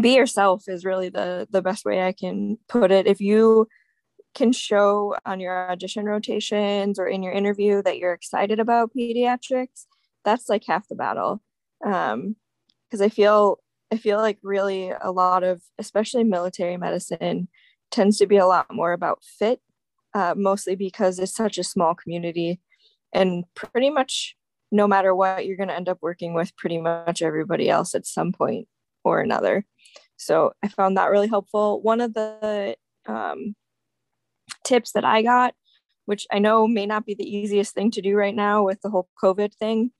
be 0.00 0.14
yourself 0.14 0.68
is 0.68 0.84
really 0.84 1.08
the 1.08 1.48
the 1.50 1.60
best 1.60 1.84
way 1.84 2.00
i 2.02 2.12
can 2.12 2.56
put 2.68 2.92
it. 2.92 3.08
If 3.08 3.20
you 3.20 3.66
can 4.36 4.52
show 4.52 5.16
on 5.26 5.40
your 5.40 5.68
audition 5.72 6.04
rotations 6.04 6.96
or 7.00 7.08
in 7.08 7.24
your 7.24 7.32
interview 7.32 7.82
that 7.82 7.98
you're 7.98 8.12
excited 8.12 8.60
about 8.60 8.92
pediatrics 8.96 9.86
that's 10.24 10.48
like 10.48 10.62
half 10.66 10.86
the 10.86 10.94
battle. 10.94 11.42
Um 11.84 12.36
because 12.90 13.00
i 13.00 13.08
feel 13.08 13.58
i 13.92 13.96
feel 13.96 14.18
like 14.18 14.38
really 14.42 14.92
a 15.00 15.12
lot 15.12 15.44
of 15.44 15.62
especially 15.78 16.24
military 16.24 16.76
medicine 16.76 17.48
tends 17.90 18.18
to 18.18 18.26
be 18.26 18.36
a 18.36 18.46
lot 18.46 18.66
more 18.72 18.92
about 18.92 19.22
fit, 19.22 19.60
uh, 20.14 20.34
mostly 20.36 20.74
because 20.74 21.18
it's 21.18 21.34
such 21.34 21.58
a 21.58 21.64
small 21.64 21.94
community. 21.94 22.60
And 23.12 23.44
pretty 23.54 23.90
much 23.90 24.36
no 24.72 24.86
matter 24.86 25.14
what, 25.14 25.46
you're 25.46 25.56
going 25.56 25.68
to 25.68 25.74
end 25.74 25.88
up 25.88 25.98
working 26.00 26.32
with 26.32 26.56
pretty 26.56 26.78
much 26.78 27.22
everybody 27.22 27.68
else 27.68 27.94
at 27.94 28.06
some 28.06 28.32
point 28.32 28.68
or 29.04 29.20
another. 29.20 29.64
So 30.16 30.52
I 30.62 30.68
found 30.68 30.96
that 30.96 31.10
really 31.10 31.26
helpful. 31.26 31.82
One 31.82 32.00
of 32.00 32.14
the 32.14 32.76
um, 33.06 33.56
tips 34.62 34.92
that 34.92 35.04
I 35.04 35.22
got, 35.22 35.54
which 36.04 36.26
I 36.30 36.38
know 36.38 36.68
may 36.68 36.86
not 36.86 37.04
be 37.04 37.14
the 37.14 37.28
easiest 37.28 37.74
thing 37.74 37.90
to 37.92 38.02
do 38.02 38.14
right 38.14 38.34
now 38.34 38.64
with 38.64 38.80
the 38.82 38.90
whole 38.90 39.08
COVID 39.22 39.54
thing, 39.54 39.90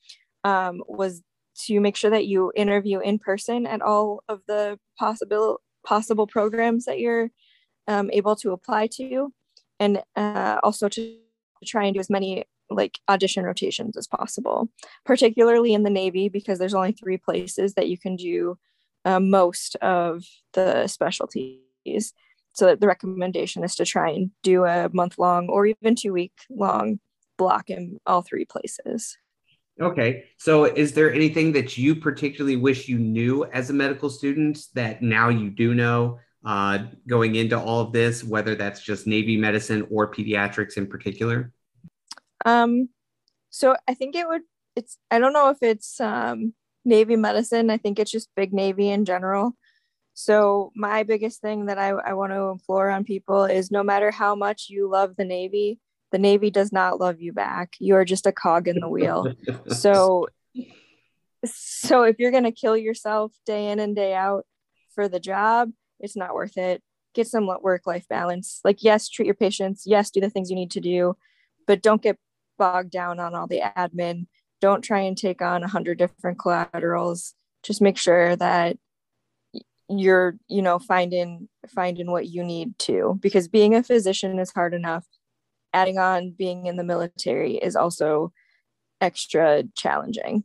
um, 0.44 0.82
was 0.87 1.23
to 1.67 1.81
make 1.81 1.97
sure 1.97 2.11
that 2.11 2.26
you 2.26 2.52
interview 2.55 3.00
in 3.00 3.19
person 3.19 3.67
at 3.67 3.83
all 3.83 4.23
of 4.29 4.43
the 4.47 4.79
possible 4.99 5.61
possible 5.85 6.26
programs 6.26 6.85
that 6.85 6.99
you're 6.99 7.31
um, 7.88 8.11
able 8.12 8.37
to 8.37 8.52
apply 8.52 8.87
to, 8.87 9.33
and 9.79 10.02
uh, 10.17 10.59
also 10.62 10.88
to 10.88 11.17
try 11.64 11.85
and 11.85 11.95
do 11.95 12.00
as 12.00 12.11
many 12.11 12.45
like 12.71 12.99
audition 13.09 13.45
rotations 13.45 13.97
as 13.97 14.07
possible, 14.07 14.69
particularly 15.05 15.75
in 15.75 15.83
the 15.83 15.90
Navy, 15.90 16.29
because 16.29 16.59
there's 16.59 16.75
only 16.75 16.93
three 16.93 17.17
places 17.17 17.75
that 17.75 17.88
you 17.88 17.99
can 17.99 18.17
do 18.17 18.57
uh, 19.05 19.21
most 19.21 19.76
of 19.76 20.25
the 20.52 20.87
specialties. 20.87 22.12
So 22.55 22.75
the 22.76 22.87
recommendation 22.87 23.64
is 23.64 23.75
to 23.76 23.85
try 23.85 24.11
and 24.11 24.31
do 24.43 24.64
a 24.64 24.88
month 24.93 25.19
long 25.19 25.49
or 25.49 25.67
even 25.67 25.95
two 25.95 26.12
week 26.12 26.33
long 26.50 27.00
block 27.38 27.71
in 27.71 27.99
all 28.07 28.23
three 28.23 28.45
places. 28.45 29.17
Okay. 29.80 30.25
So 30.37 30.64
is 30.64 30.92
there 30.92 31.12
anything 31.12 31.52
that 31.52 31.78
you 31.78 31.96
particularly 31.96 32.56
wish 32.56 32.87
you 32.87 32.99
knew 32.99 33.44
as 33.46 33.70
a 33.70 33.72
medical 33.72 34.10
student 34.10 34.66
that 34.75 35.00
now 35.00 35.30
you 35.30 35.49
do 35.49 35.75
know 35.75 36.18
uh, 36.44 36.78
going 37.08 37.37
into 37.37 37.58
all 37.58 37.80
of 37.80 37.92
this, 37.92 38.22
whether 38.22 38.54
that's 38.54 38.82
just 38.82 39.06
Navy 39.06 39.37
medicine 39.37 39.87
or 39.90 40.12
pediatrics 40.12 40.76
in 40.76 40.87
particular? 40.87 41.52
Um, 42.44 42.90
so 43.49 43.76
I 43.88 43.94
think 43.94 44.16
it 44.16 44.28
would, 44.28 44.42
it's, 44.76 44.99
I 45.10 45.18
don't 45.18 45.32
know 45.32 45.49
if 45.49 45.62
it's 45.62 45.99
um, 46.00 46.52
Navy 46.84 47.16
medicine. 47.16 47.70
I 47.70 47.78
think 47.78 47.99
it's 47.99 48.10
just 48.10 48.28
big 48.37 48.52
Navy 48.52 48.90
in 48.90 49.04
general. 49.06 49.56
So 50.12 50.72
my 50.75 51.04
biggest 51.04 51.40
thing 51.40 51.66
that 51.66 51.78
I, 51.78 51.90
I 51.90 52.12
want 52.12 52.32
to 52.32 52.49
implore 52.49 52.90
on 52.90 53.04
people 53.04 53.44
is 53.44 53.70
no 53.70 53.82
matter 53.82 54.10
how 54.10 54.34
much 54.34 54.66
you 54.68 54.90
love 54.90 55.16
the 55.16 55.25
Navy, 55.25 55.78
the 56.12 56.19
Navy 56.19 56.50
does 56.50 56.73
not 56.73 57.00
love 57.00 57.21
you 57.21 57.33
back. 57.33 57.75
You're 57.79 58.05
just 58.05 58.26
a 58.26 58.33
cog 58.33 58.69
in 58.69 58.81
the 58.81 58.88
wheel. 58.88 59.33
so, 59.69 60.29
so 61.45 62.02
if 62.02 62.17
you're 62.19 62.31
going 62.31 62.45
to 62.45 62.52
kill 62.52 62.76
yourself 62.76 63.33
day 63.47 63.71
in 63.71 63.79
and 63.79 63.95
day 63.95 64.14
out 64.14 64.47
for 64.95 65.09
the 65.09 65.21
job, 65.21 65.71
it's 66.00 66.17
not 66.17 66.35
worth 66.35 66.57
it. 66.57 66.83
Get 67.14 67.26
some 67.26 67.49
work 67.62 67.87
life 67.87 68.07
balance. 68.09 68.61
Like, 68.64 68.83
yes, 68.83 69.09
treat 69.09 69.26
your 69.26 69.35
patients. 69.35 69.85
Yes, 69.87 70.11
do 70.11 70.21
the 70.21 70.31
things 70.31 70.50
you 70.50 70.57
need 70.57 70.71
to 70.73 70.81
do, 70.81 71.17
but 71.67 71.83
don't 71.83 72.02
get 72.02 72.19
bogged 72.59 72.90
down 72.90 73.19
on 73.19 73.35
all 73.35 73.47
the 73.47 73.62
admin. 73.76 74.26
Don't 74.61 74.83
try 74.83 75.00
and 75.00 75.17
take 75.17 75.43
on 75.43 75.62
a 75.62 75.69
hundred 75.69 75.99
different 75.99 76.38
collaterals. 76.38 77.35
Just 77.62 77.81
make 77.81 77.99
sure 77.99 78.37
that 78.37 78.76
you're, 79.88 80.37
you 80.49 80.62
know, 80.62 80.79
finding 80.79 81.49
finding 81.69 82.11
what 82.11 82.29
you 82.29 82.45
need 82.45 82.79
to. 82.81 83.19
Because 83.21 83.49
being 83.49 83.75
a 83.75 83.83
physician 83.83 84.38
is 84.38 84.52
hard 84.52 84.75
enough. 84.75 85.07
Adding 85.72 85.98
on 85.98 86.34
being 86.36 86.66
in 86.66 86.76
the 86.76 86.84
military 86.84 87.56
is 87.56 87.76
also 87.76 88.32
extra 89.00 89.64
challenging. 89.76 90.44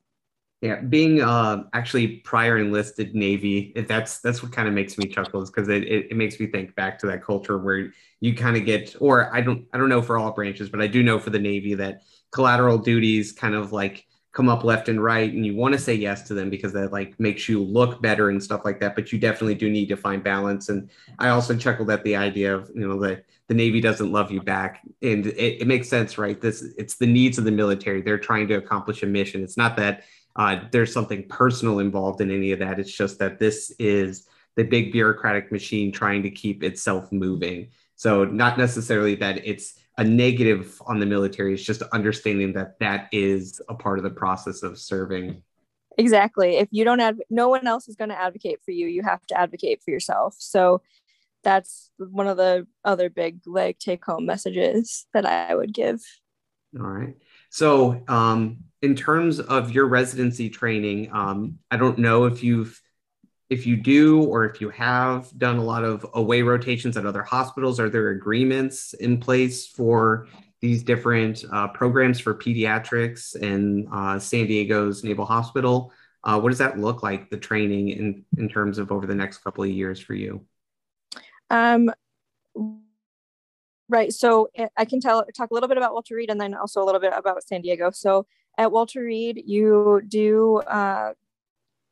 Yeah, 0.61 0.81
being 0.81 1.21
uh, 1.21 1.63
actually 1.73 2.17
prior 2.19 2.57
enlisted 2.57 3.13
Navy, 3.13 3.73
that's 3.87 4.19
that's 4.21 4.41
what 4.41 4.51
kind 4.51 4.67
of 4.67 4.73
makes 4.73 4.97
me 4.97 5.07
chuckle, 5.07 5.41
is 5.41 5.51
because 5.51 5.67
it, 5.67 5.83
it, 5.83 6.07
it, 6.11 6.17
makes 6.17 6.39
me 6.39 6.47
think 6.47 6.73
back 6.75 6.97
to 6.99 7.07
that 7.07 7.23
culture 7.23 7.57
where 7.57 7.91
you 8.19 8.33
kind 8.33 8.55
of 8.57 8.65
get, 8.65 8.95
or 8.99 9.35
I 9.35 9.41
don't 9.41 9.65
I 9.73 9.77
don't 9.77 9.89
know 9.89 10.01
for 10.01 10.17
all 10.17 10.31
branches, 10.31 10.69
but 10.69 10.81
I 10.81 10.87
do 10.87 11.03
know 11.03 11.19
for 11.19 11.29
the 11.29 11.39
Navy 11.39 11.75
that 11.75 12.01
collateral 12.31 12.77
duties 12.77 13.31
kind 13.31 13.53
of 13.53 13.73
like 13.73 14.05
come 14.35 14.49
up 14.49 14.65
left 14.65 14.89
and 14.89 15.01
right, 15.01 15.31
and 15.31 15.45
you 15.45 15.55
want 15.55 15.73
to 15.73 15.79
say 15.79 15.95
yes 15.95 16.23
to 16.23 16.33
them 16.33 16.49
because 16.49 16.73
that 16.73 16.91
like 16.91 17.17
makes 17.19 17.47
you 17.47 17.63
look 17.63 18.01
better 18.01 18.29
and 18.29 18.43
stuff 18.43 18.65
like 18.65 18.81
that. 18.81 18.93
But 18.93 19.13
you 19.13 19.17
definitely 19.17 19.55
do 19.55 19.69
need 19.69 19.87
to 19.87 19.95
find 19.95 20.21
balance. 20.21 20.67
And 20.67 20.89
I 21.17 21.29
also 21.29 21.55
chuckled 21.55 21.89
at 21.89 22.03
the 22.03 22.17
idea 22.17 22.53
of 22.53 22.69
you 22.75 22.85
know 22.85 22.99
that 22.99 23.23
the 23.47 23.53
Navy 23.53 23.79
doesn't 23.79 24.11
love 24.11 24.31
you 24.31 24.41
back, 24.41 24.81
and 25.01 25.25
it, 25.25 25.61
it 25.61 25.67
makes 25.67 25.87
sense, 25.87 26.17
right? 26.17 26.39
This 26.39 26.61
it's 26.77 26.97
the 26.97 27.07
needs 27.07 27.37
of 27.37 27.45
the 27.45 27.51
military. 27.51 28.01
They're 28.01 28.19
trying 28.19 28.49
to 28.49 28.55
accomplish 28.55 29.03
a 29.03 29.07
mission. 29.07 29.41
It's 29.41 29.57
not 29.57 29.77
that 29.77 30.03
uh, 30.35 30.59
there's 30.69 30.91
something 30.91 31.25
personal 31.29 31.79
involved 31.79 32.19
in 32.19 32.29
any 32.29 32.51
of 32.51 32.59
that. 32.59 32.77
It's 32.77 32.91
just 32.91 33.17
that 33.19 33.39
this 33.39 33.71
is 33.79 34.27
the 34.55 34.63
big 34.63 34.91
bureaucratic 34.91 35.49
machine 35.49 35.93
trying 35.93 36.23
to 36.23 36.29
keep 36.29 36.61
itself 36.61 37.09
moving. 37.11 37.69
So, 37.95 38.25
not 38.25 38.57
necessarily 38.57 39.15
that 39.15 39.47
it's 39.47 39.75
a 39.97 40.03
negative 40.03 40.81
on 40.85 40.99
the 40.99 41.05
military, 41.05 41.53
it's 41.53 41.63
just 41.63 41.81
understanding 41.93 42.53
that 42.53 42.79
that 42.79 43.07
is 43.11 43.61
a 43.69 43.75
part 43.75 43.97
of 43.97 44.03
the 44.03 44.09
process 44.09 44.63
of 44.63 44.77
serving. 44.77 45.41
Exactly. 45.97 46.57
If 46.57 46.67
you 46.71 46.83
don't 46.83 46.99
have, 46.99 47.17
no 47.29 47.47
one 47.49 47.67
else 47.67 47.87
is 47.87 47.95
going 47.95 48.09
to 48.09 48.19
advocate 48.19 48.59
for 48.65 48.71
you. 48.71 48.87
You 48.87 49.03
have 49.03 49.25
to 49.27 49.39
advocate 49.39 49.81
for 49.83 49.91
yourself. 49.91 50.35
So, 50.39 50.81
that's 51.45 51.91
one 51.97 52.27
of 52.27 52.37
the 52.37 52.65
other 52.83 53.07
big 53.09 53.39
like 53.45 53.77
take 53.77 54.03
home 54.03 54.25
messages 54.25 55.05
that 55.13 55.25
I 55.27 55.55
would 55.55 55.73
give. 55.73 56.01
All 56.77 56.87
right. 56.87 57.15
So, 57.51 58.03
um, 58.09 58.57
in 58.81 58.95
terms 58.95 59.39
of 59.39 59.71
your 59.71 59.85
residency 59.85 60.49
training, 60.49 61.09
um, 61.13 61.59
I 61.71 61.77
don't 61.77 61.99
know 61.99 62.25
if 62.25 62.43
you've 62.43 62.81
if 63.49 63.67
you 63.67 63.77
do 63.77 64.23
or 64.23 64.45
if 64.45 64.59
you 64.59 64.69
have 64.69 65.29
done 65.37 65.57
a 65.57 65.63
lot 65.63 65.83
of 65.83 66.05
away 66.13 66.41
rotations 66.41 66.97
at 66.97 67.05
other 67.05 67.23
hospitals. 67.23 67.79
Are 67.79 67.89
there 67.89 68.09
agreements 68.09 68.93
in 68.93 69.19
place 69.19 69.67
for 69.67 70.27
these 70.61 70.83
different 70.83 71.45
uh, 71.51 71.67
programs 71.67 72.19
for 72.19 72.33
pediatrics 72.33 73.35
in 73.35 73.87
uh, 73.91 74.17
San 74.17 74.47
Diego's 74.47 75.03
Naval 75.03 75.25
Hospital? 75.25 75.91
Uh, 76.23 76.39
what 76.39 76.49
does 76.49 76.57
that 76.57 76.79
look 76.79 77.03
like, 77.03 77.29
the 77.29 77.37
training 77.37 77.89
in, 77.89 78.25
in 78.37 78.49
terms 78.49 78.79
of 78.79 78.91
over 78.91 79.05
the 79.05 79.13
next 79.13 79.39
couple 79.39 79.63
of 79.63 79.69
years 79.69 79.99
for 79.99 80.15
you? 80.15 80.43
Um, 81.51 81.91
right. 83.87 84.11
So 84.11 84.49
eh, 84.55 84.67
I 84.75 84.85
can 84.85 84.99
tell 84.99 85.23
talk 85.37 85.51
a 85.51 85.53
little 85.53 85.69
bit 85.69 85.77
about 85.77 85.93
Walter 85.93 86.15
Reed 86.15 86.31
and 86.31 86.41
then 86.41 86.55
also 86.55 86.81
a 86.81 86.85
little 86.85 87.01
bit 87.01 87.13
about 87.15 87.43
San 87.43 87.61
Diego. 87.61 87.91
So 87.91 88.25
at 88.57 88.71
Walter 88.71 89.03
Reed, 89.03 89.43
you 89.45 90.01
do 90.07 90.57
uh, 90.61 91.13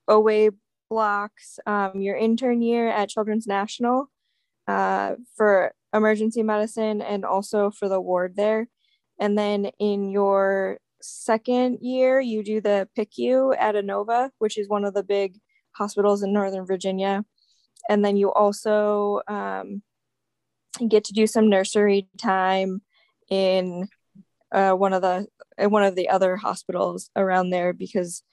OA 0.08 0.50
blocks 0.94 1.60
um, 1.66 2.00
your 2.00 2.16
intern 2.16 2.62
year 2.62 2.88
at 2.88 3.10
Children's 3.10 3.48
National 3.48 4.12
uh, 4.68 5.16
for 5.36 5.74
emergency 5.92 6.44
medicine 6.44 7.02
and 7.02 7.26
also 7.26 7.72
for 7.72 7.90
the 7.90 8.00
ward 8.00 8.36
there. 8.36 8.68
And 9.20 9.36
then 9.36 9.72
in 9.80 10.12
your 10.12 10.78
second 11.02 11.80
year, 11.82 12.20
you 12.20 12.44
do 12.44 12.62
the 12.62 12.88
PICU 12.96 13.56
at 13.58 13.74
Inova, 13.74 14.30
which 14.38 14.60
is 14.60 14.70
one 14.70 14.86
of 14.86 14.94
the 14.94 15.02
big 15.04 15.40
hospitals 15.72 16.22
in 16.22 16.32
Northern 16.32 16.68
Virginia. 16.68 17.26
And 17.90 18.06
then 18.06 18.16
you 18.16 18.32
also 18.32 19.22
um, 19.28 19.82
get 20.88 21.06
to 21.06 21.14
do 21.14 21.26
some 21.26 21.50
nursery 21.50 22.08
time 22.20 22.84
in 23.32 23.88
uh, 24.52 24.74
one 24.74 24.94
of 24.94 25.02
the 25.02 25.26
one 25.58 25.84
of 25.84 25.96
the 25.96 26.10
other 26.10 26.36
hospitals 26.36 27.10
around 27.16 27.50
there 27.50 27.74
because 27.74 28.24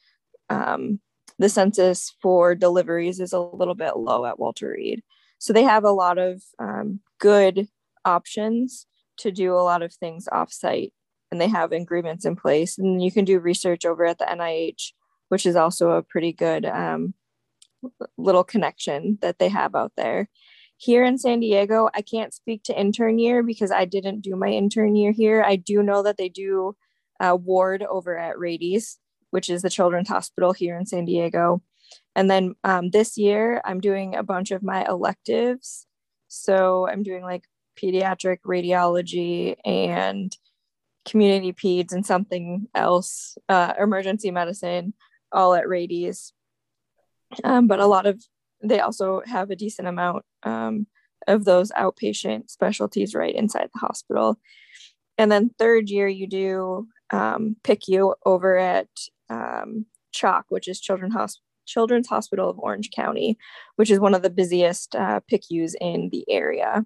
um, 0.51 1.01
the 1.41 1.49
census 1.49 2.15
for 2.21 2.55
deliveries 2.55 3.19
is 3.19 3.33
a 3.33 3.41
little 3.41 3.75
bit 3.75 3.97
low 3.97 4.27
at 4.27 4.39
Walter 4.39 4.75
Reed. 4.77 5.03
So 5.39 5.55
they 5.55 5.63
have 5.63 5.85
a 5.85 5.91
lot 5.91 6.19
of 6.19 6.43
um, 6.59 7.01
good 7.19 7.67
options 8.05 8.87
to 9.19 9.33
do 9.33 9.55
a 9.55 9.65
lot 9.65 9.81
of 9.81 9.95
things 9.95 10.29
offsite, 10.31 10.93
and 11.31 11.41
they 11.41 11.49
have 11.49 11.73
agreements 11.73 12.27
in 12.27 12.37
place. 12.37 12.77
And 12.77 13.03
you 13.03 13.11
can 13.11 13.25
do 13.25 13.41
research 13.41 13.87
over 13.87 14.05
at 14.05 14.19
the 14.19 14.27
NIH, 14.27 14.93
which 15.31 15.47
is 15.47 15.57
also 15.57 15.93
a 15.93 16.03
pretty 16.03 16.35
good 16.35 16.67
um, 16.67 17.15
little 18.19 18.45
connection 18.45 19.17
that 19.23 19.39
they 19.39 19.49
have 19.49 19.75
out 19.75 19.93
there. 19.97 20.29
Here 20.77 21.05
in 21.05 21.17
San 21.17 21.41
Diego, 21.41 21.89
I 21.95 22.03
can't 22.03 22.35
speak 22.35 22.65
to 22.65 22.79
intern 22.79 23.19
year 23.19 23.43
because 23.43 23.71
I 23.71 23.87
didn't 23.87 24.21
do 24.21 24.37
my 24.37 24.49
intern 24.49 24.95
year 24.95 25.13
here. 25.13 25.43
I 25.43 25.57
do 25.57 25.83
know 25.83 26.03
that 26.03 26.19
they 26.19 26.29
do 26.29 26.77
a 27.19 27.35
ward 27.35 27.83
over 27.83 28.19
at 28.19 28.39
Rady's, 28.39 28.99
which 29.31 29.51
is 29.51 29.63
the 29.63 29.71
Children's 29.71 30.09
Hospital 30.09 30.53
here 30.53 30.77
in 30.77 30.87
San 30.87 31.05
Diego. 31.05 31.63
And 32.15 32.31
then 32.31 32.55
um, 32.65 32.91
this 32.91 33.17
year, 33.17 33.61
I'm 33.65 33.81
doing 33.81 34.15
a 34.15 34.23
bunch 34.23 34.51
of 34.51 34.63
my 34.63 34.85
electives. 34.87 35.87
So 36.29 36.89
I'm 36.89 37.03
doing 37.03 37.23
like 37.23 37.45
pediatric 37.81 38.39
radiology 38.47 39.57
and 39.65 40.37
community 41.05 41.53
peds 41.53 41.93
and 41.93 42.05
something 42.05 42.69
else, 42.75 43.37
uh, 43.49 43.73
emergency 43.79 44.31
medicine, 44.31 44.95
all 45.33 45.55
at 45.55 45.69
Rady's. 45.69 46.33
Um, 47.43 47.67
but 47.67 47.81
a 47.81 47.87
lot 47.87 48.07
of, 48.07 48.23
they 48.63 48.81
also 48.81 49.23
have 49.25 49.51
a 49.51 49.57
decent 49.57 49.89
amount 49.89 50.25
um, 50.43 50.87
of 51.27 51.45
those 51.45 51.71
outpatient 51.73 52.51
specialties 52.51 53.15
right 53.15 53.35
inside 53.35 53.71
the 53.73 53.81
hospital. 53.81 54.39
And 55.17 55.31
then 55.31 55.51
third 55.59 55.91
year, 55.91 56.09
you 56.09 56.27
do 56.27 56.89
um, 57.11 57.57
you 57.87 58.15
over 58.25 58.57
at 58.57 58.89
um, 59.31 59.87
CHOC, 60.13 60.47
which 60.49 60.69
is 60.69 60.81
Children's 60.81 61.15
Hospital 61.15 61.45
Children's 61.67 62.09
Hospital 62.09 62.51
of 62.51 62.59
Orange 62.59 62.91
County, 62.91 63.39
which 63.77 63.91
is 63.91 64.01
one 64.01 64.15
of 64.15 64.23
the 64.23 64.31
busiest 64.31 64.97
uh, 64.97 65.21
PICUs 65.31 65.75
in 65.81 66.09
the 66.11 66.25
area. 66.29 66.85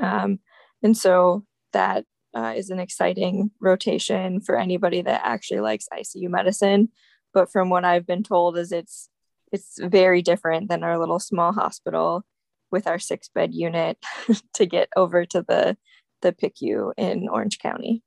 Um, 0.00 0.38
and 0.82 0.96
so 0.96 1.44
that 1.74 2.06
uh, 2.34 2.54
is 2.56 2.70
an 2.70 2.78
exciting 2.78 3.50
rotation 3.60 4.40
for 4.40 4.56
anybody 4.56 5.02
that 5.02 5.20
actually 5.22 5.60
likes 5.60 5.88
ICU 5.92 6.30
medicine. 6.30 6.88
But 7.34 7.52
from 7.52 7.68
what 7.68 7.84
I've 7.84 8.06
been 8.06 8.22
told, 8.22 8.56
is 8.56 8.72
it's 8.72 9.08
it's 9.52 9.78
very 9.78 10.22
different 10.22 10.70
than 10.70 10.82
our 10.82 10.98
little 10.98 11.18
small 11.18 11.52
hospital 11.52 12.24
with 12.70 12.86
our 12.86 12.98
six 12.98 13.28
bed 13.28 13.52
unit 13.52 13.98
to 14.54 14.66
get 14.66 14.88
over 14.96 15.26
to 15.26 15.44
the 15.46 15.76
the 16.22 16.32
PICU 16.32 16.92
in 16.96 17.28
Orange 17.28 17.58
County. 17.58 18.02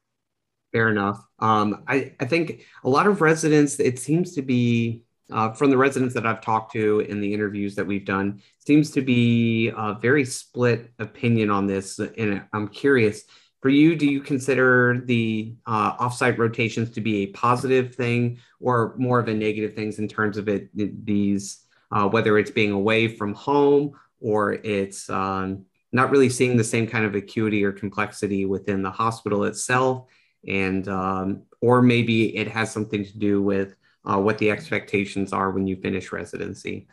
Fair 0.75 0.89
enough. 0.89 1.25
Um, 1.39 1.85
I, 1.88 2.11
I 2.19 2.25
think 2.25 2.65
a 2.83 2.89
lot 2.89 3.07
of 3.07 3.21
residents, 3.21 3.79
it 3.79 3.97
seems 3.97 4.35
to 4.35 4.41
be 4.41 5.03
uh, 5.31 5.53
from 5.53 5.69
the 5.69 5.77
residents 5.77 6.13
that 6.15 6.25
I've 6.25 6.41
talked 6.41 6.73
to 6.73 6.99
in 6.99 7.21
the 7.21 7.33
interviews 7.33 7.75
that 7.75 7.88
we've 7.88 8.03
done, 8.03 8.41
seems 8.59 8.91
to 8.91 9.01
be 9.01 9.69
a 9.69 9.93
very 9.93 10.25
split 10.25 10.91
opinion 10.99 11.49
on 11.49 11.65
this. 11.65 11.97
And 11.97 12.43
I'm 12.51 12.67
curious 12.67 13.23
for 13.61 13.69
you, 13.69 13.95
do 13.95 14.05
you 14.05 14.19
consider 14.19 15.01
the 15.05 15.55
uh, 15.65 15.95
offsite 15.95 16.38
rotations 16.38 16.89
to 16.89 16.99
be 16.99 17.19
a 17.19 17.27
positive 17.27 17.95
thing 17.95 18.38
or 18.59 18.95
more 18.97 19.19
of 19.19 19.29
a 19.29 19.33
negative 19.33 19.75
things 19.75 19.99
in 19.99 20.09
terms 20.09 20.35
of 20.35 20.49
it, 20.49 20.67
these, 21.05 21.67
uh, 21.93 22.05
whether 22.05 22.38
it's 22.38 22.51
being 22.51 22.71
away 22.73 23.07
from 23.07 23.33
home 23.33 23.93
or 24.19 24.55
it's 24.55 25.09
um, 25.09 25.63
not 25.93 26.11
really 26.11 26.29
seeing 26.29 26.57
the 26.57 26.65
same 26.65 26.85
kind 26.85 27.05
of 27.05 27.15
acuity 27.15 27.63
or 27.63 27.71
complexity 27.71 28.43
within 28.43 28.81
the 28.81 28.91
hospital 28.91 29.45
itself? 29.45 30.07
And, 30.47 30.88
um, 30.88 31.43
or 31.62 31.81
maybe 31.81 32.36
it 32.36 32.47
has 32.47 32.71
something 32.71 33.03
to 33.03 33.17
do 33.17 33.41
with 33.41 33.75
uh, 34.05 34.19
what 34.19 34.38
the 34.38 34.51
expectations 34.51 35.34
are 35.34 35.51
when 35.51 35.67
you 35.67 35.75
finish 35.77 36.12
residency? 36.12 36.88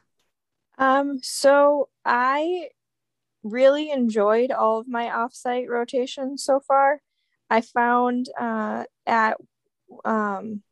Um, 0.79 1.21
so 1.23 1.89
I 2.05 2.69
really 3.43 3.91
enjoyed 3.91 4.51
all 4.51 4.79
of 4.79 4.89
my 4.89 5.07
offsite 5.07 5.69
rotations 5.69 6.45
so 6.45 6.61
far. 6.61 7.01
I 7.51 7.61
found 7.61 8.29
uh, 8.39 8.85
at 9.07 9.37
um, 10.05 10.63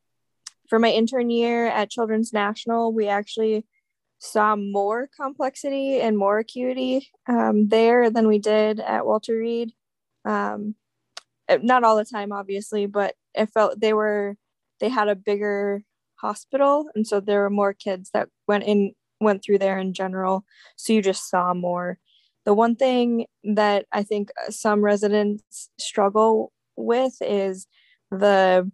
for 0.68 0.78
my 0.78 0.90
intern 0.90 1.30
year 1.30 1.66
at 1.66 1.90
Children's 1.90 2.32
National, 2.32 2.92
we 2.92 3.08
actually 3.08 3.66
saw 4.18 4.54
more 4.54 5.08
complexity 5.14 6.00
and 6.00 6.16
more 6.16 6.38
acuity 6.38 7.08
um, 7.26 7.68
there 7.68 8.10
than 8.10 8.28
we 8.28 8.38
did 8.38 8.80
at 8.80 9.04
Walter 9.04 9.36
Reed. 9.36 9.72
Um, 10.24 10.74
Uh, 11.50 11.58
not 11.62 11.84
all 11.84 11.96
the 11.96 12.04
time, 12.04 12.32
obviously, 12.32 12.86
but 12.86 13.14
it 13.34 13.46
felt 13.52 13.80
they 13.80 13.92
were 13.92 14.36
they 14.80 14.88
had 14.88 15.08
a 15.08 15.16
bigger 15.16 15.82
hospital 16.16 16.88
and 16.94 17.06
so 17.06 17.18
there 17.20 17.40
were 17.40 17.50
more 17.50 17.72
kids 17.74 18.10
that 18.12 18.28
went 18.46 18.64
in 18.64 18.92
went 19.20 19.42
through 19.42 19.58
there 19.58 19.78
in 19.78 19.92
general. 19.92 20.44
So 20.76 20.92
you 20.92 21.02
just 21.02 21.28
saw 21.28 21.52
more. 21.54 21.98
The 22.46 22.54
one 22.54 22.74
thing 22.76 23.26
that 23.44 23.86
i 23.92 24.02
think 24.02 24.30
some 24.48 24.82
residents 24.82 25.70
struggle 25.78 26.52
with 26.76 27.14
is 27.20 27.66
the 28.10 28.70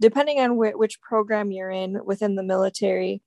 depending 0.00 0.40
on 0.40 0.50
wh- 0.50 0.78
which 0.78 1.00
program 1.00 1.50
you're 1.50 1.70
in 1.70 1.98
within 2.04 2.36
the 2.36 2.42
military 2.42 3.22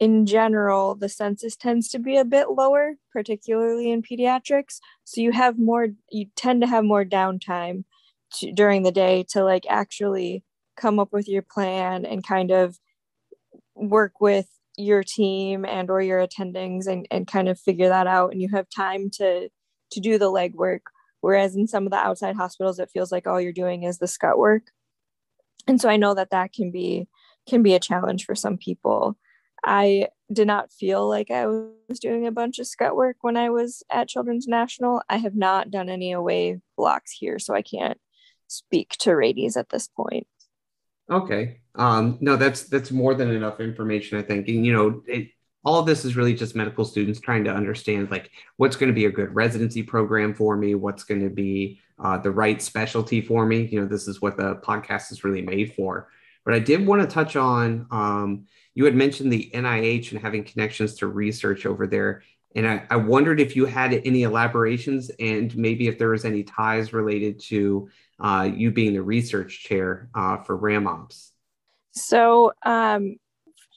in 0.00 0.26
general 0.26 0.94
the 0.94 1.08
census 1.08 1.56
tends 1.56 1.88
to 1.88 1.98
be 1.98 2.16
a 2.16 2.24
bit 2.24 2.50
lower 2.50 2.94
particularly 3.12 3.90
in 3.90 4.02
pediatrics. 4.02 4.80
So 5.04 5.20
you 5.20 5.32
have 5.32 5.58
more 5.58 5.88
you 6.10 6.26
tend 6.36 6.62
to 6.62 6.66
have 6.66 6.84
more 6.84 7.04
downtime 7.04 7.84
to, 8.38 8.52
during 8.52 8.82
the 8.82 8.92
day 8.92 9.24
to 9.30 9.44
like 9.44 9.64
actually 9.68 10.44
come 10.76 10.98
up 10.98 11.12
with 11.12 11.28
your 11.28 11.42
plan 11.42 12.04
and 12.04 12.26
kind 12.26 12.50
of 12.50 12.78
work 13.76 14.20
with 14.20 14.48
your 14.76 15.04
team 15.04 15.64
and 15.64 15.88
or 15.88 16.02
your 16.02 16.26
attendings 16.26 16.88
and, 16.88 17.06
and 17.12 17.28
kind 17.28 17.48
of 17.48 17.60
figure 17.60 17.88
that 17.88 18.08
out. 18.08 18.32
And 18.32 18.42
you 18.42 18.48
have 18.52 18.66
time 18.68 19.10
to 19.14 19.48
to 19.92 20.00
do 20.00 20.18
the 20.18 20.30
legwork. 20.30 20.80
Whereas 21.20 21.54
in 21.54 21.68
some 21.68 21.86
of 21.86 21.92
the 21.92 21.96
outside 21.98 22.34
hospitals 22.34 22.80
it 22.80 22.90
feels 22.92 23.12
like 23.12 23.26
all 23.26 23.40
you're 23.40 23.52
doing 23.52 23.84
is 23.84 23.98
the 23.98 24.08
scut 24.08 24.38
work. 24.38 24.64
And 25.68 25.80
so 25.80 25.88
i 25.88 25.96
know 25.96 26.14
that 26.14 26.30
that 26.30 26.52
can 26.52 26.72
be 26.72 27.06
can 27.48 27.62
be 27.62 27.74
a 27.74 27.80
challenge 27.80 28.24
for 28.24 28.34
some 28.34 28.56
people 28.56 29.16
i 29.64 30.08
did 30.32 30.46
not 30.46 30.72
feel 30.72 31.08
like 31.08 31.30
i 31.30 31.46
was 31.46 32.00
doing 32.00 32.26
a 32.26 32.32
bunch 32.32 32.58
of 32.58 32.66
scut 32.66 32.96
work 32.96 33.16
when 33.22 33.36
i 33.36 33.50
was 33.50 33.82
at 33.90 34.08
children's 34.08 34.46
national 34.46 35.02
i 35.08 35.16
have 35.16 35.34
not 35.34 35.70
done 35.70 35.88
any 35.88 36.12
away 36.12 36.60
blocks 36.76 37.12
here 37.12 37.38
so 37.38 37.54
i 37.54 37.62
can't 37.62 37.98
speak 38.46 38.90
to 38.98 39.10
Rady's 39.10 39.56
at 39.56 39.70
this 39.70 39.88
point 39.88 40.26
Okay. 41.10 41.60
Um, 41.74 42.18
no, 42.20 42.36
that's 42.36 42.64
that's 42.64 42.90
more 42.90 43.14
than 43.14 43.30
enough 43.30 43.60
information, 43.60 44.18
I 44.18 44.22
think. 44.22 44.48
And 44.48 44.64
you 44.64 44.72
know, 44.72 45.02
it, 45.06 45.28
all 45.64 45.80
of 45.80 45.86
this 45.86 46.04
is 46.04 46.16
really 46.16 46.34
just 46.34 46.54
medical 46.54 46.84
students 46.84 47.20
trying 47.20 47.44
to 47.44 47.54
understand 47.54 48.10
like 48.10 48.30
what's 48.56 48.76
going 48.76 48.88
to 48.88 48.94
be 48.94 49.06
a 49.06 49.10
good 49.10 49.34
residency 49.34 49.82
program 49.82 50.34
for 50.34 50.56
me, 50.56 50.74
what's 50.74 51.04
going 51.04 51.22
to 51.22 51.30
be 51.30 51.80
uh, 52.02 52.18
the 52.18 52.30
right 52.30 52.60
specialty 52.60 53.20
for 53.20 53.46
me. 53.46 53.66
You 53.66 53.80
know, 53.80 53.86
this 53.86 54.08
is 54.08 54.22
what 54.22 54.36
the 54.36 54.56
podcast 54.56 55.12
is 55.12 55.24
really 55.24 55.42
made 55.42 55.74
for. 55.74 56.08
But 56.44 56.54
I 56.54 56.58
did 56.58 56.86
want 56.86 57.02
to 57.02 57.08
touch 57.08 57.36
on 57.36 57.86
um, 57.90 58.46
you 58.74 58.84
had 58.84 58.94
mentioned 58.94 59.32
the 59.32 59.50
NIH 59.54 60.12
and 60.12 60.20
having 60.20 60.44
connections 60.44 60.94
to 60.96 61.06
research 61.06 61.66
over 61.66 61.86
there. 61.86 62.22
And 62.56 62.68
I, 62.68 62.86
I, 62.90 62.96
wondered 62.96 63.40
if 63.40 63.56
you 63.56 63.66
had 63.66 63.92
any 63.92 64.22
elaborations 64.22 65.10
and 65.18 65.54
maybe 65.56 65.88
if 65.88 65.98
there 65.98 66.10
was 66.10 66.24
any 66.24 66.44
ties 66.44 66.92
related 66.92 67.40
to 67.44 67.88
uh, 68.20 68.48
you 68.54 68.70
being 68.70 68.94
the 68.94 69.02
research 69.02 69.64
chair 69.64 70.08
uh, 70.14 70.36
for 70.38 70.56
RAMOPS? 70.56 71.32
So, 71.92 72.52
um, 72.64 73.16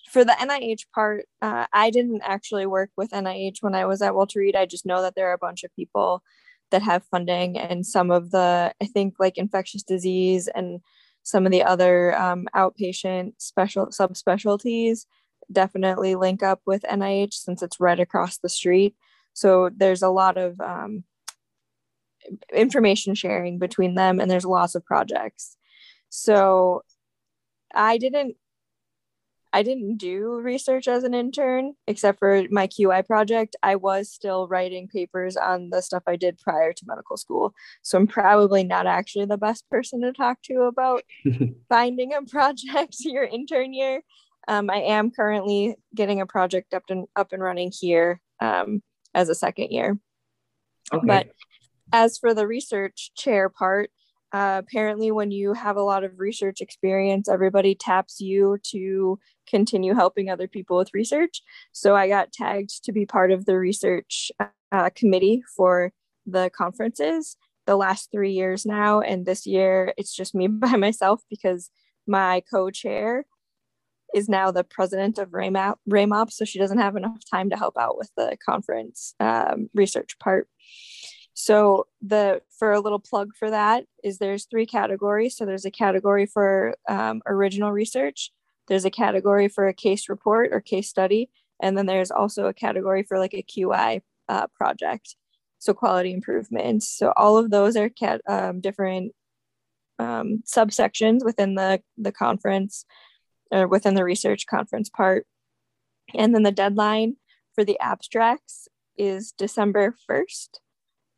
for 0.10 0.24
the 0.24 0.34
NIH 0.34 0.86
part, 0.94 1.26
uh, 1.42 1.66
I 1.74 1.90
didn't 1.90 2.22
actually 2.24 2.66
work 2.66 2.92
with 2.96 3.12
NIH 3.12 3.58
when 3.62 3.76
I 3.76 3.86
was 3.86 4.02
at 4.02 4.16
Walter 4.16 4.40
Reed. 4.40 4.56
I 4.56 4.66
just 4.66 4.86
know 4.86 5.02
that 5.02 5.16
there 5.16 5.30
are 5.30 5.34
a 5.34 5.40
bunch 5.40 5.64
of 5.64 5.76
people 5.76 6.24
that 6.72 6.82
have 6.82 7.04
funding, 7.06 7.58
and 7.58 7.86
some 7.86 8.10
of 8.10 8.32
the, 8.32 8.74
I 8.82 8.86
think, 8.86 9.16
like 9.20 9.38
infectious 9.38 9.84
disease 9.84 10.48
and 10.54 10.82
some 11.28 11.46
of 11.46 11.52
the 11.52 11.62
other 11.62 12.18
um, 12.18 12.48
outpatient 12.56 13.34
special 13.38 13.88
subspecialties 13.88 15.06
definitely 15.52 16.16
link 16.16 16.42
up 16.42 16.62
with 16.66 16.84
NIH 16.84 17.34
since 17.34 17.62
it's 17.62 17.82
right 17.82 18.00
across 18.00 18.38
the 18.38 18.48
street. 18.48 18.96
So 19.34 19.70
there's 19.76 20.02
a 20.02 20.08
lot 20.08 20.38
of 20.38 20.58
um, 20.62 21.04
information 22.54 23.14
sharing 23.14 23.60
between 23.60 23.96
them, 23.96 24.22
and 24.22 24.32
there's 24.32 24.46
lots 24.46 24.74
of 24.74 24.86
projects. 24.86 25.58
So 26.08 26.84
I 27.76 27.98
didn't 27.98 28.38
I 29.58 29.64
didn't 29.64 29.98
do 29.98 30.40
research 30.40 30.88
as 30.88 31.04
an 31.04 31.16
intern 31.16 31.74
except 31.88 32.20
for 32.20 32.44
my 32.52 32.68
QI 32.68 33.04
project. 33.04 33.56
I 33.64 33.76
was 33.76 34.08
still 34.08 34.48
writing 34.48 34.88
papers 34.88 35.36
on 35.36 35.72
the 35.72 35.82
stuff 35.82 36.04
I 36.06 36.16
did 36.16 36.38
prior 36.38 36.74
to 36.74 36.86
medical 36.86 37.18
school. 37.18 37.56
So 37.82 37.98
I'm 37.98 38.06
probably 38.06 38.64
not 38.64 38.86
actually 38.86 39.26
the 39.26 39.40
best 39.40 39.68
person 39.72 40.02
to 40.02 40.14
talk 40.14 40.44
to 40.44 40.62
about 40.70 41.02
finding 41.70 42.14
a 42.14 42.22
project 42.22 42.98
your 43.00 43.24
intern 43.24 43.74
year. 43.74 44.04
Um, 44.48 44.70
I 44.70 44.78
am 44.78 45.10
currently 45.10 45.76
getting 45.96 46.22
a 46.22 46.28
project 46.28 46.76
up 46.76 46.84
and 46.90 47.08
up 47.16 47.34
and 47.34 47.42
running 47.42 47.72
here 47.74 48.22
um, 48.40 48.84
as 49.16 49.28
a 49.28 49.34
second 49.34 49.72
year. 49.72 49.98
Okay. 50.94 51.08
But 51.08 51.30
as 51.92 52.20
for 52.20 52.36
the 52.36 52.46
research 52.46 53.10
chair 53.18 53.50
part, 53.50 53.90
uh, 54.34 54.62
apparently, 54.66 55.12
when 55.12 55.32
you 55.32 55.54
have 55.54 55.78
a 55.78 55.84
lot 55.84 56.04
of 56.04 56.20
research 56.20 56.60
experience, 56.60 57.30
everybody 57.30 57.76
taps 57.76 58.20
you 58.20 58.58
to 58.72 59.18
continue 59.50 59.94
helping 59.94 60.30
other 60.30 60.48
people 60.48 60.78
with 60.78 60.94
research. 60.94 61.42
So 61.72 61.96
I 61.96 62.10
got 62.10 62.34
tagged 62.34 62.84
to 62.84 62.92
be 62.92 63.06
part 63.06 63.32
of 63.32 63.46
the 63.46 63.58
research 63.58 64.32
uh, 64.72 64.90
committee 64.96 65.44
for 65.56 65.94
the 66.26 66.50
conferences 66.56 67.38
the 67.68 67.78
last 67.78 68.12
three 68.12 68.32
years 68.32 68.66
now. 68.66 69.00
And 69.00 69.26
this 69.26 69.46
year, 69.46 69.94
it's 69.98 70.14
just 70.14 70.36
me 70.36 70.48
by 70.48 70.76
myself 70.76 71.22
because 71.30 71.70
my 72.06 72.42
co 72.52 72.70
chair 72.70 73.26
is 74.14 74.30
now 74.30 74.52
the 74.52 74.64
president 74.64 75.18
of 75.18 75.30
RAMOP, 75.30 75.78
RAMOP, 75.88 76.32
so 76.32 76.46
she 76.46 76.60
doesn't 76.60 76.78
have 76.80 76.96
enough 76.96 77.20
time 77.30 77.50
to 77.50 77.58
help 77.58 77.78
out 77.78 77.98
with 77.98 78.10
the 78.16 78.38
conference 78.46 79.14
um, 79.20 79.70
research 79.74 80.18
part. 80.20 80.48
So 81.40 81.86
the 82.02 82.42
for 82.50 82.72
a 82.72 82.80
little 82.80 83.00
plug 83.00 83.36
for 83.38 83.52
that 83.52 83.86
is 84.04 84.18
there's 84.18 84.46
three 84.46 84.66
categories. 84.66 85.38
So 85.38 85.46
there's 85.46 85.66
a 85.66 85.72
category 85.72 86.26
for 86.26 86.74
um, 86.90 87.22
original 87.28 87.72
research, 87.72 88.32
there's 88.68 88.86
a 88.86 88.90
category 88.90 89.48
for 89.48 89.68
a 89.68 89.74
case 89.74 90.10
report 90.10 90.50
or 90.52 90.62
case 90.62 90.90
study, 90.90 91.30
and 91.62 91.78
then 91.78 91.86
there's 91.86 92.10
also 92.10 92.48
a 92.48 92.56
category 92.56 93.04
for 93.04 93.20
like 93.20 93.36
a 93.36 93.44
QI 93.44 94.02
uh, 94.28 94.48
project. 94.48 95.16
So 95.60 95.76
quality 95.76 96.12
improvements. 96.12 96.90
So 96.90 97.14
all 97.16 97.38
of 97.38 97.52
those 97.52 97.78
are 97.78 97.90
cat, 97.90 98.22
um, 98.28 98.60
different 98.60 99.14
um, 100.00 100.42
subsections 100.44 101.24
within 101.24 101.54
the 101.54 101.84
the 102.00 102.12
conference 102.12 102.84
or 103.52 103.68
within 103.68 103.94
the 103.94 104.04
research 104.04 104.48
conference 104.48 104.90
part. 104.90 105.28
And 106.16 106.34
then 106.34 106.42
the 106.42 106.52
deadline 106.52 107.18
for 107.54 107.64
the 107.64 107.80
abstracts 107.80 108.68
is 108.98 109.34
December 109.34 109.96
1st. 110.10 110.50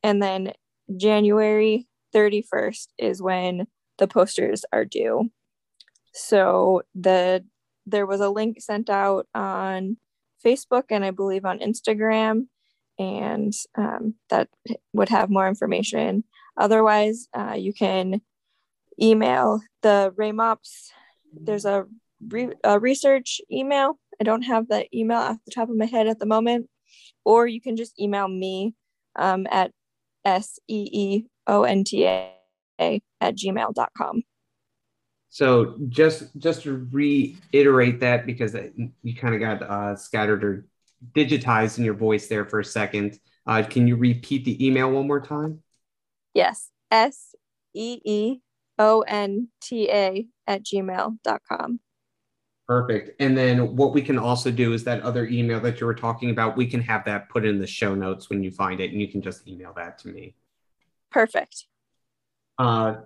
And 0.03 0.21
then 0.21 0.53
January 0.95 1.87
31st 2.13 2.87
is 2.97 3.21
when 3.21 3.67
the 3.97 4.07
posters 4.07 4.65
are 4.71 4.85
due. 4.85 5.29
So 6.13 6.83
the 6.95 7.43
there 7.85 8.05
was 8.05 8.21
a 8.21 8.29
link 8.29 8.61
sent 8.61 8.89
out 8.89 9.27
on 9.33 9.97
Facebook 10.45 10.83
and 10.89 11.03
I 11.03 11.11
believe 11.11 11.45
on 11.45 11.59
Instagram, 11.59 12.47
and 12.97 13.53
um, 13.77 14.15
that 14.29 14.49
would 14.93 15.09
have 15.09 15.29
more 15.29 15.47
information. 15.47 16.23
Otherwise, 16.57 17.27
uh, 17.33 17.55
you 17.57 17.73
can 17.73 18.21
email 19.01 19.61
the 19.81 20.13
RAMOPS. 20.17 20.89
There's 21.33 21.65
a, 21.65 21.85
re- 22.27 22.53
a 22.63 22.79
research 22.79 23.41
email. 23.51 23.97
I 24.19 24.23
don't 24.23 24.43
have 24.43 24.67
the 24.67 24.85
email 24.95 25.19
off 25.19 25.37
the 25.45 25.51
top 25.51 25.69
of 25.69 25.77
my 25.77 25.85
head 25.85 26.07
at 26.07 26.19
the 26.19 26.25
moment, 26.25 26.69
or 27.23 27.47
you 27.47 27.61
can 27.61 27.77
just 27.77 27.99
email 27.99 28.27
me 28.27 28.75
um, 29.15 29.47
at 29.49 29.71
S 30.29 30.59
E 30.67 30.89
E 30.91 31.25
O 31.47 31.63
N 31.63 31.83
T 31.83 32.05
A 32.05 32.31
at 32.79 33.35
gmail.com. 33.35 34.23
So 35.29 35.75
just 35.89 36.35
just 36.37 36.63
to 36.63 36.87
reiterate 36.91 37.99
that 37.99 38.25
because 38.25 38.55
you 39.03 39.15
kind 39.15 39.35
of 39.35 39.39
got 39.39 39.61
uh, 39.61 39.95
scattered 39.95 40.43
or 40.43 40.67
digitized 41.13 41.77
in 41.77 41.85
your 41.85 41.93
voice 41.93 42.27
there 42.27 42.45
for 42.45 42.59
a 42.59 42.65
second. 42.65 43.19
Uh, 43.45 43.63
can 43.63 43.87
you 43.87 43.95
repeat 43.95 44.45
the 44.45 44.65
email 44.65 44.91
one 44.91 45.07
more 45.07 45.21
time? 45.21 45.61
Yes, 46.33 46.69
S 46.91 47.35
E 47.73 47.99
E 48.03 48.39
O 48.77 49.01
N 49.01 49.49
T 49.61 49.89
A 49.89 50.27
at 50.47 50.63
gmail.com. 50.63 51.79
Perfect. 52.69 53.19
And 53.19 53.35
then 53.35 53.75
what 53.75 53.95
we 53.95 54.01
can 54.03 54.19
also 54.19 54.51
do 54.51 54.73
is 54.73 54.83
that 54.83 55.01
other 55.01 55.25
email 55.25 55.59
that 55.61 55.81
you 55.81 55.87
were 55.87 55.95
talking 55.95 56.29
about, 56.29 56.55
we 56.55 56.67
can 56.67 56.81
have 56.81 57.03
that 57.05 57.27
put 57.27 57.43
in 57.43 57.57
the 57.57 57.65
show 57.65 57.95
notes 57.95 58.29
when 58.29 58.43
you 58.43 58.51
find 58.51 58.79
it, 58.79 58.91
and 58.91 59.01
you 59.01 59.07
can 59.07 59.23
just 59.23 59.47
email 59.47 59.73
that 59.75 59.97
to 59.97 60.09
me. 60.09 60.35
Perfect. 61.09 61.65
Uh, 62.59 62.97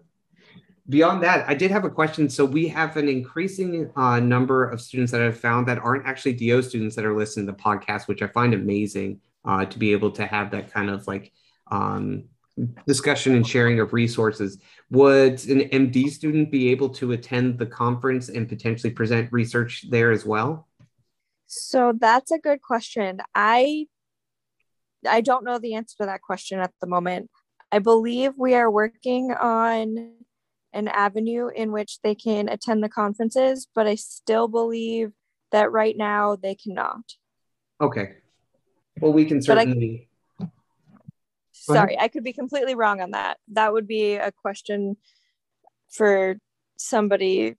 beyond 0.90 1.24
that, 1.24 1.48
I 1.48 1.54
did 1.54 1.72
have 1.72 1.86
a 1.86 1.90
question. 1.90 2.28
So 2.28 2.44
we 2.44 2.68
have 2.68 2.98
an 2.98 3.08
increasing 3.08 3.90
uh, 3.96 4.20
number 4.20 4.70
of 4.70 4.82
students 4.82 5.14
that 5.14 5.22
I've 5.22 5.40
found 5.40 5.66
that 5.70 5.80
aren't 5.80 6.06
actually 6.06 6.34
DO 6.34 6.62
students 6.64 6.94
that 6.98 7.06
are 7.06 7.16
listening 7.16 7.46
to 7.46 7.54
the 7.54 7.58
podcast, 7.58 8.10
which 8.10 8.22
I 8.22 8.28
find 8.28 8.54
amazing 8.54 9.22
uh, 9.46 9.64
to 9.64 9.80
be 9.80 9.94
able 9.94 10.12
to 10.12 10.26
have 10.26 10.52
that 10.52 10.74
kind 10.74 10.90
of 10.90 11.08
like 11.08 11.32
um, 11.72 12.26
discussion 12.86 13.36
and 13.36 13.48
sharing 13.48 13.80
of 13.80 13.94
resources. 13.94 14.60
Would 14.92 15.46
an 15.48 15.62
MD 15.70 16.10
student 16.10 16.52
be 16.52 16.70
able 16.70 16.90
to 16.90 17.12
attend 17.14 17.58
the 17.58 17.66
conference 17.66 18.30
and 18.30 18.48
potentially 18.48 18.92
present 18.92 19.32
research 19.32 19.86
there 19.90 20.12
as 20.12 20.26
well? 20.26 20.68
So 21.48 21.94
that's 22.00 22.32
a 22.32 22.40
good 22.40 22.62
question. 22.62 23.20
I 23.34 23.88
I 25.08 25.22
don't 25.22 25.44
know 25.44 25.60
the 25.60 25.74
answer 25.76 25.98
to 26.00 26.06
that 26.06 26.22
question 26.22 26.60
at 26.60 26.72
the 26.80 26.88
moment. 26.88 27.30
I 27.72 27.80
believe 27.80 28.34
we 28.38 28.54
are 28.56 28.72
working 28.72 29.32
on 29.32 30.14
an 30.72 30.88
avenue 30.88 31.50
in 31.54 31.72
which 31.72 32.00
they 32.02 32.16
can 32.16 32.50
attend 32.50 32.84
the 32.84 32.90
conferences, 32.90 33.68
but 33.76 33.88
I 33.88 33.96
still 33.96 34.48
believe 34.48 35.12
that 35.52 35.72
right 35.72 35.96
now 35.98 36.36
they 36.36 36.56
cannot. 36.56 37.04
Okay. 37.82 38.16
Well, 39.00 39.14
we 39.14 39.26
can 39.26 39.42
certainly 39.42 40.08
sorry 41.64 41.98
i 42.00 42.08
could 42.08 42.24
be 42.24 42.34
completely 42.34 42.76
wrong 42.76 43.02
on 43.02 43.12
that. 43.12 43.38
That 43.50 43.74
would 43.74 43.88
be 43.88 44.16
a 44.16 44.32
question 44.32 44.98
for 45.90 46.38
somebody 46.78 47.56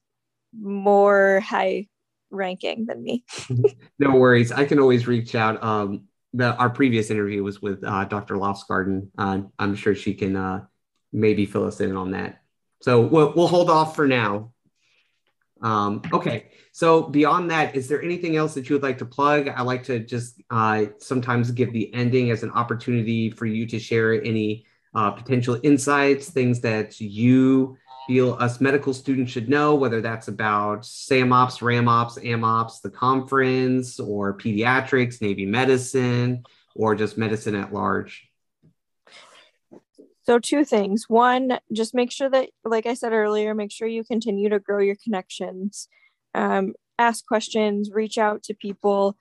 more 0.59 1.41
high 1.41 1.89
ranking 2.31 2.87
than 2.87 3.03
me. 3.03 3.25
No 3.99 4.17
worries. 4.17 4.51
I 4.51 4.65
can 4.65 4.79
always 4.81 5.07
reach 5.07 5.35
out. 5.35 5.63
Um 5.63 6.05
the 6.33 6.55
our 6.57 6.71
previous 6.71 7.11
interview 7.11 7.45
was 7.45 7.63
with 7.63 7.85
uh, 7.85 8.05
dr 8.07 8.35
lofsgarden. 8.35 9.09
Uh, 9.17 9.43
i'm 9.59 9.77
sure 9.77 9.95
she 9.95 10.15
can 10.15 10.35
uh, 10.35 10.65
maybe 11.13 11.47
fill 11.47 11.65
us 11.65 11.81
in 11.81 11.97
on 11.97 12.11
that. 12.11 12.43
So 12.83 13.01
we'll, 13.01 13.33
we'll 13.35 13.49
hold 13.49 13.71
off 13.71 13.95
for 13.95 14.07
now 14.07 14.54
um, 15.65 16.03
okay, 16.13 16.49
so 16.73 17.03
beyond 17.03 17.51
that, 17.51 17.75
is 17.75 17.89
there 17.89 18.03
anything 18.03 18.37
else 18.37 18.53
that 18.55 18.69
you 18.69 18.75
would 18.75 18.83
like 18.83 18.99
to 18.99 19.07
plug? 19.07 19.49
I 19.49 19.63
like 19.63 19.83
to 19.85 19.99
just 19.99 20.43
uh, 20.51 20.87
sometimes 20.99 21.51
give 21.51 21.73
the 21.73 21.93
ending 21.95 22.31
as 22.31 22.43
an 22.43 22.51
opportunity 22.51 23.31
for 23.31 23.47
you 23.47 23.67
to 23.69 23.79
share 23.79 24.23
any 24.23 24.67
uh, 24.95 25.11
potential 25.11 25.59
insights, 25.63 26.31
things 26.31 26.61
that 26.61 27.01
you 27.01 27.79
feel 28.07 28.35
us 28.35 28.61
medical 28.61 28.93
students 28.93 29.33
should 29.33 29.49
know, 29.49 29.75
whether 29.75 30.03
that's 30.03 30.29
about 30.29 30.83
SAMOPS, 30.83 31.63
RAMOPS, 31.63 32.19
AMOPS, 32.23 32.83
the 32.83 32.91
conference, 32.91 33.99
or 33.99 34.37
pediatrics, 34.37 35.23
Navy 35.23 35.47
medicine, 35.47 36.45
or 36.77 36.95
just 36.95 37.17
medicine 37.17 37.55
at 37.55 37.73
large. 37.73 38.29
So, 40.27 40.39
two 40.39 40.65
things. 40.65 41.05
One, 41.09 41.59
just 41.73 41.95
make 41.95 42.11
sure 42.11 42.31
that, 42.31 42.49
like 42.65 42.87
I 42.87 42.95
said 42.95 43.13
earlier, 43.13 43.55
make 43.55 43.71
sure 43.71 43.87
you 43.87 44.05
continue 44.05 44.49
to 44.49 44.59
grow 44.59 44.81
your 44.81 44.97
connections, 44.97 45.89
um, 46.35 46.73
ask 46.99 47.27
questions, 47.27 47.91
reach 47.93 48.17
out 48.17 48.43
to 48.45 48.55
people. 48.55 49.17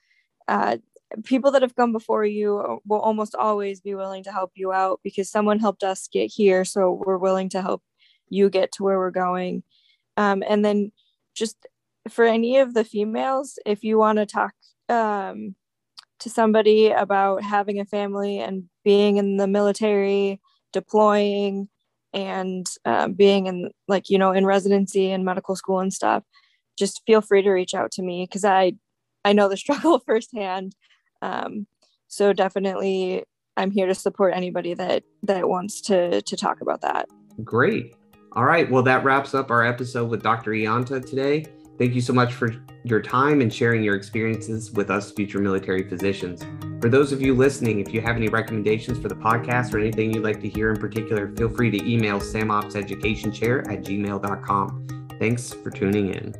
Uh, 0.48 0.78
people 1.24 1.50
that 1.50 1.62
have 1.62 1.76
come 1.76 1.92
before 1.92 2.24
you 2.24 2.80
will 2.86 3.00
almost 3.00 3.34
always 3.34 3.80
be 3.80 3.94
willing 3.94 4.24
to 4.24 4.32
help 4.32 4.52
you 4.54 4.72
out 4.72 5.00
because 5.04 5.30
someone 5.30 5.58
helped 5.58 5.84
us 5.84 6.08
get 6.10 6.32
here. 6.34 6.64
So, 6.64 7.02
we're 7.04 7.18
willing 7.18 7.50
to 7.50 7.60
help 7.60 7.82
you 8.30 8.48
get 8.48 8.72
to 8.72 8.82
where 8.82 8.98
we're 8.98 9.10
going. 9.10 9.62
Um, 10.16 10.42
and 10.48 10.64
then, 10.64 10.90
just 11.34 11.66
for 12.08 12.24
any 12.24 12.58
of 12.58 12.72
the 12.72 12.84
females, 12.84 13.58
if 13.66 13.84
you 13.84 13.98
want 13.98 14.18
to 14.18 14.26
talk 14.26 14.54
um, 14.88 15.54
to 16.20 16.30
somebody 16.30 16.90
about 16.90 17.42
having 17.42 17.78
a 17.78 17.84
family 17.84 18.38
and 18.38 18.64
being 18.84 19.18
in 19.18 19.36
the 19.36 19.46
military, 19.46 20.40
deploying 20.74 21.68
and 22.12 22.66
uh, 22.84 23.08
being 23.08 23.46
in 23.46 23.70
like 23.88 24.10
you 24.10 24.18
know 24.18 24.32
in 24.32 24.44
residency 24.44 25.10
and 25.10 25.24
medical 25.24 25.56
school 25.56 25.80
and 25.80 25.92
stuff 25.92 26.22
just 26.78 27.00
feel 27.06 27.22
free 27.22 27.40
to 27.42 27.50
reach 27.50 27.74
out 27.74 27.90
to 27.90 28.02
me 28.02 28.26
because 28.28 28.44
i 28.44 28.72
i 29.24 29.32
know 29.32 29.48
the 29.48 29.56
struggle 29.64 29.98
firsthand. 30.00 30.74
Um, 31.22 31.66
so 32.08 32.34
definitely 32.34 33.24
i'm 33.56 33.70
here 33.70 33.86
to 33.86 33.94
support 33.94 34.34
anybody 34.34 34.74
that 34.74 35.04
that 35.22 35.48
wants 35.48 35.80
to 35.82 36.20
to 36.20 36.36
talk 36.36 36.60
about 36.60 36.82
that. 36.82 37.08
Great. 37.42 37.94
All 38.32 38.44
right. 38.44 38.70
Well 38.70 38.82
that 38.82 39.04
wraps 39.04 39.32
up 39.34 39.50
our 39.50 39.64
episode 39.64 40.10
with 40.10 40.22
dr 40.22 40.50
ianta 40.50 41.04
today 41.04 41.46
thank 41.78 41.94
you 41.94 42.00
so 42.00 42.12
much 42.12 42.34
for 42.34 42.54
your 42.84 43.00
time 43.00 43.40
and 43.40 43.52
sharing 43.52 43.82
your 43.82 43.94
experiences 43.94 44.72
with 44.72 44.90
us 44.90 45.12
future 45.12 45.38
military 45.38 45.88
physicians 45.88 46.44
for 46.84 46.90
those 46.90 47.12
of 47.12 47.22
you 47.22 47.34
listening, 47.34 47.80
if 47.80 47.94
you 47.94 48.02
have 48.02 48.14
any 48.14 48.28
recommendations 48.28 48.98
for 48.98 49.08
the 49.08 49.14
podcast 49.14 49.72
or 49.72 49.78
anything 49.78 50.12
you'd 50.12 50.22
like 50.22 50.38
to 50.42 50.48
hear 50.50 50.70
in 50.70 50.78
particular, 50.78 51.34
feel 51.34 51.48
free 51.48 51.70
to 51.70 51.82
email 51.90 52.20
samopseducationchair 52.20 53.72
at 53.72 53.82
gmail.com. 53.82 55.08
Thanks 55.18 55.54
for 55.54 55.70
tuning 55.70 56.12
in. 56.12 56.34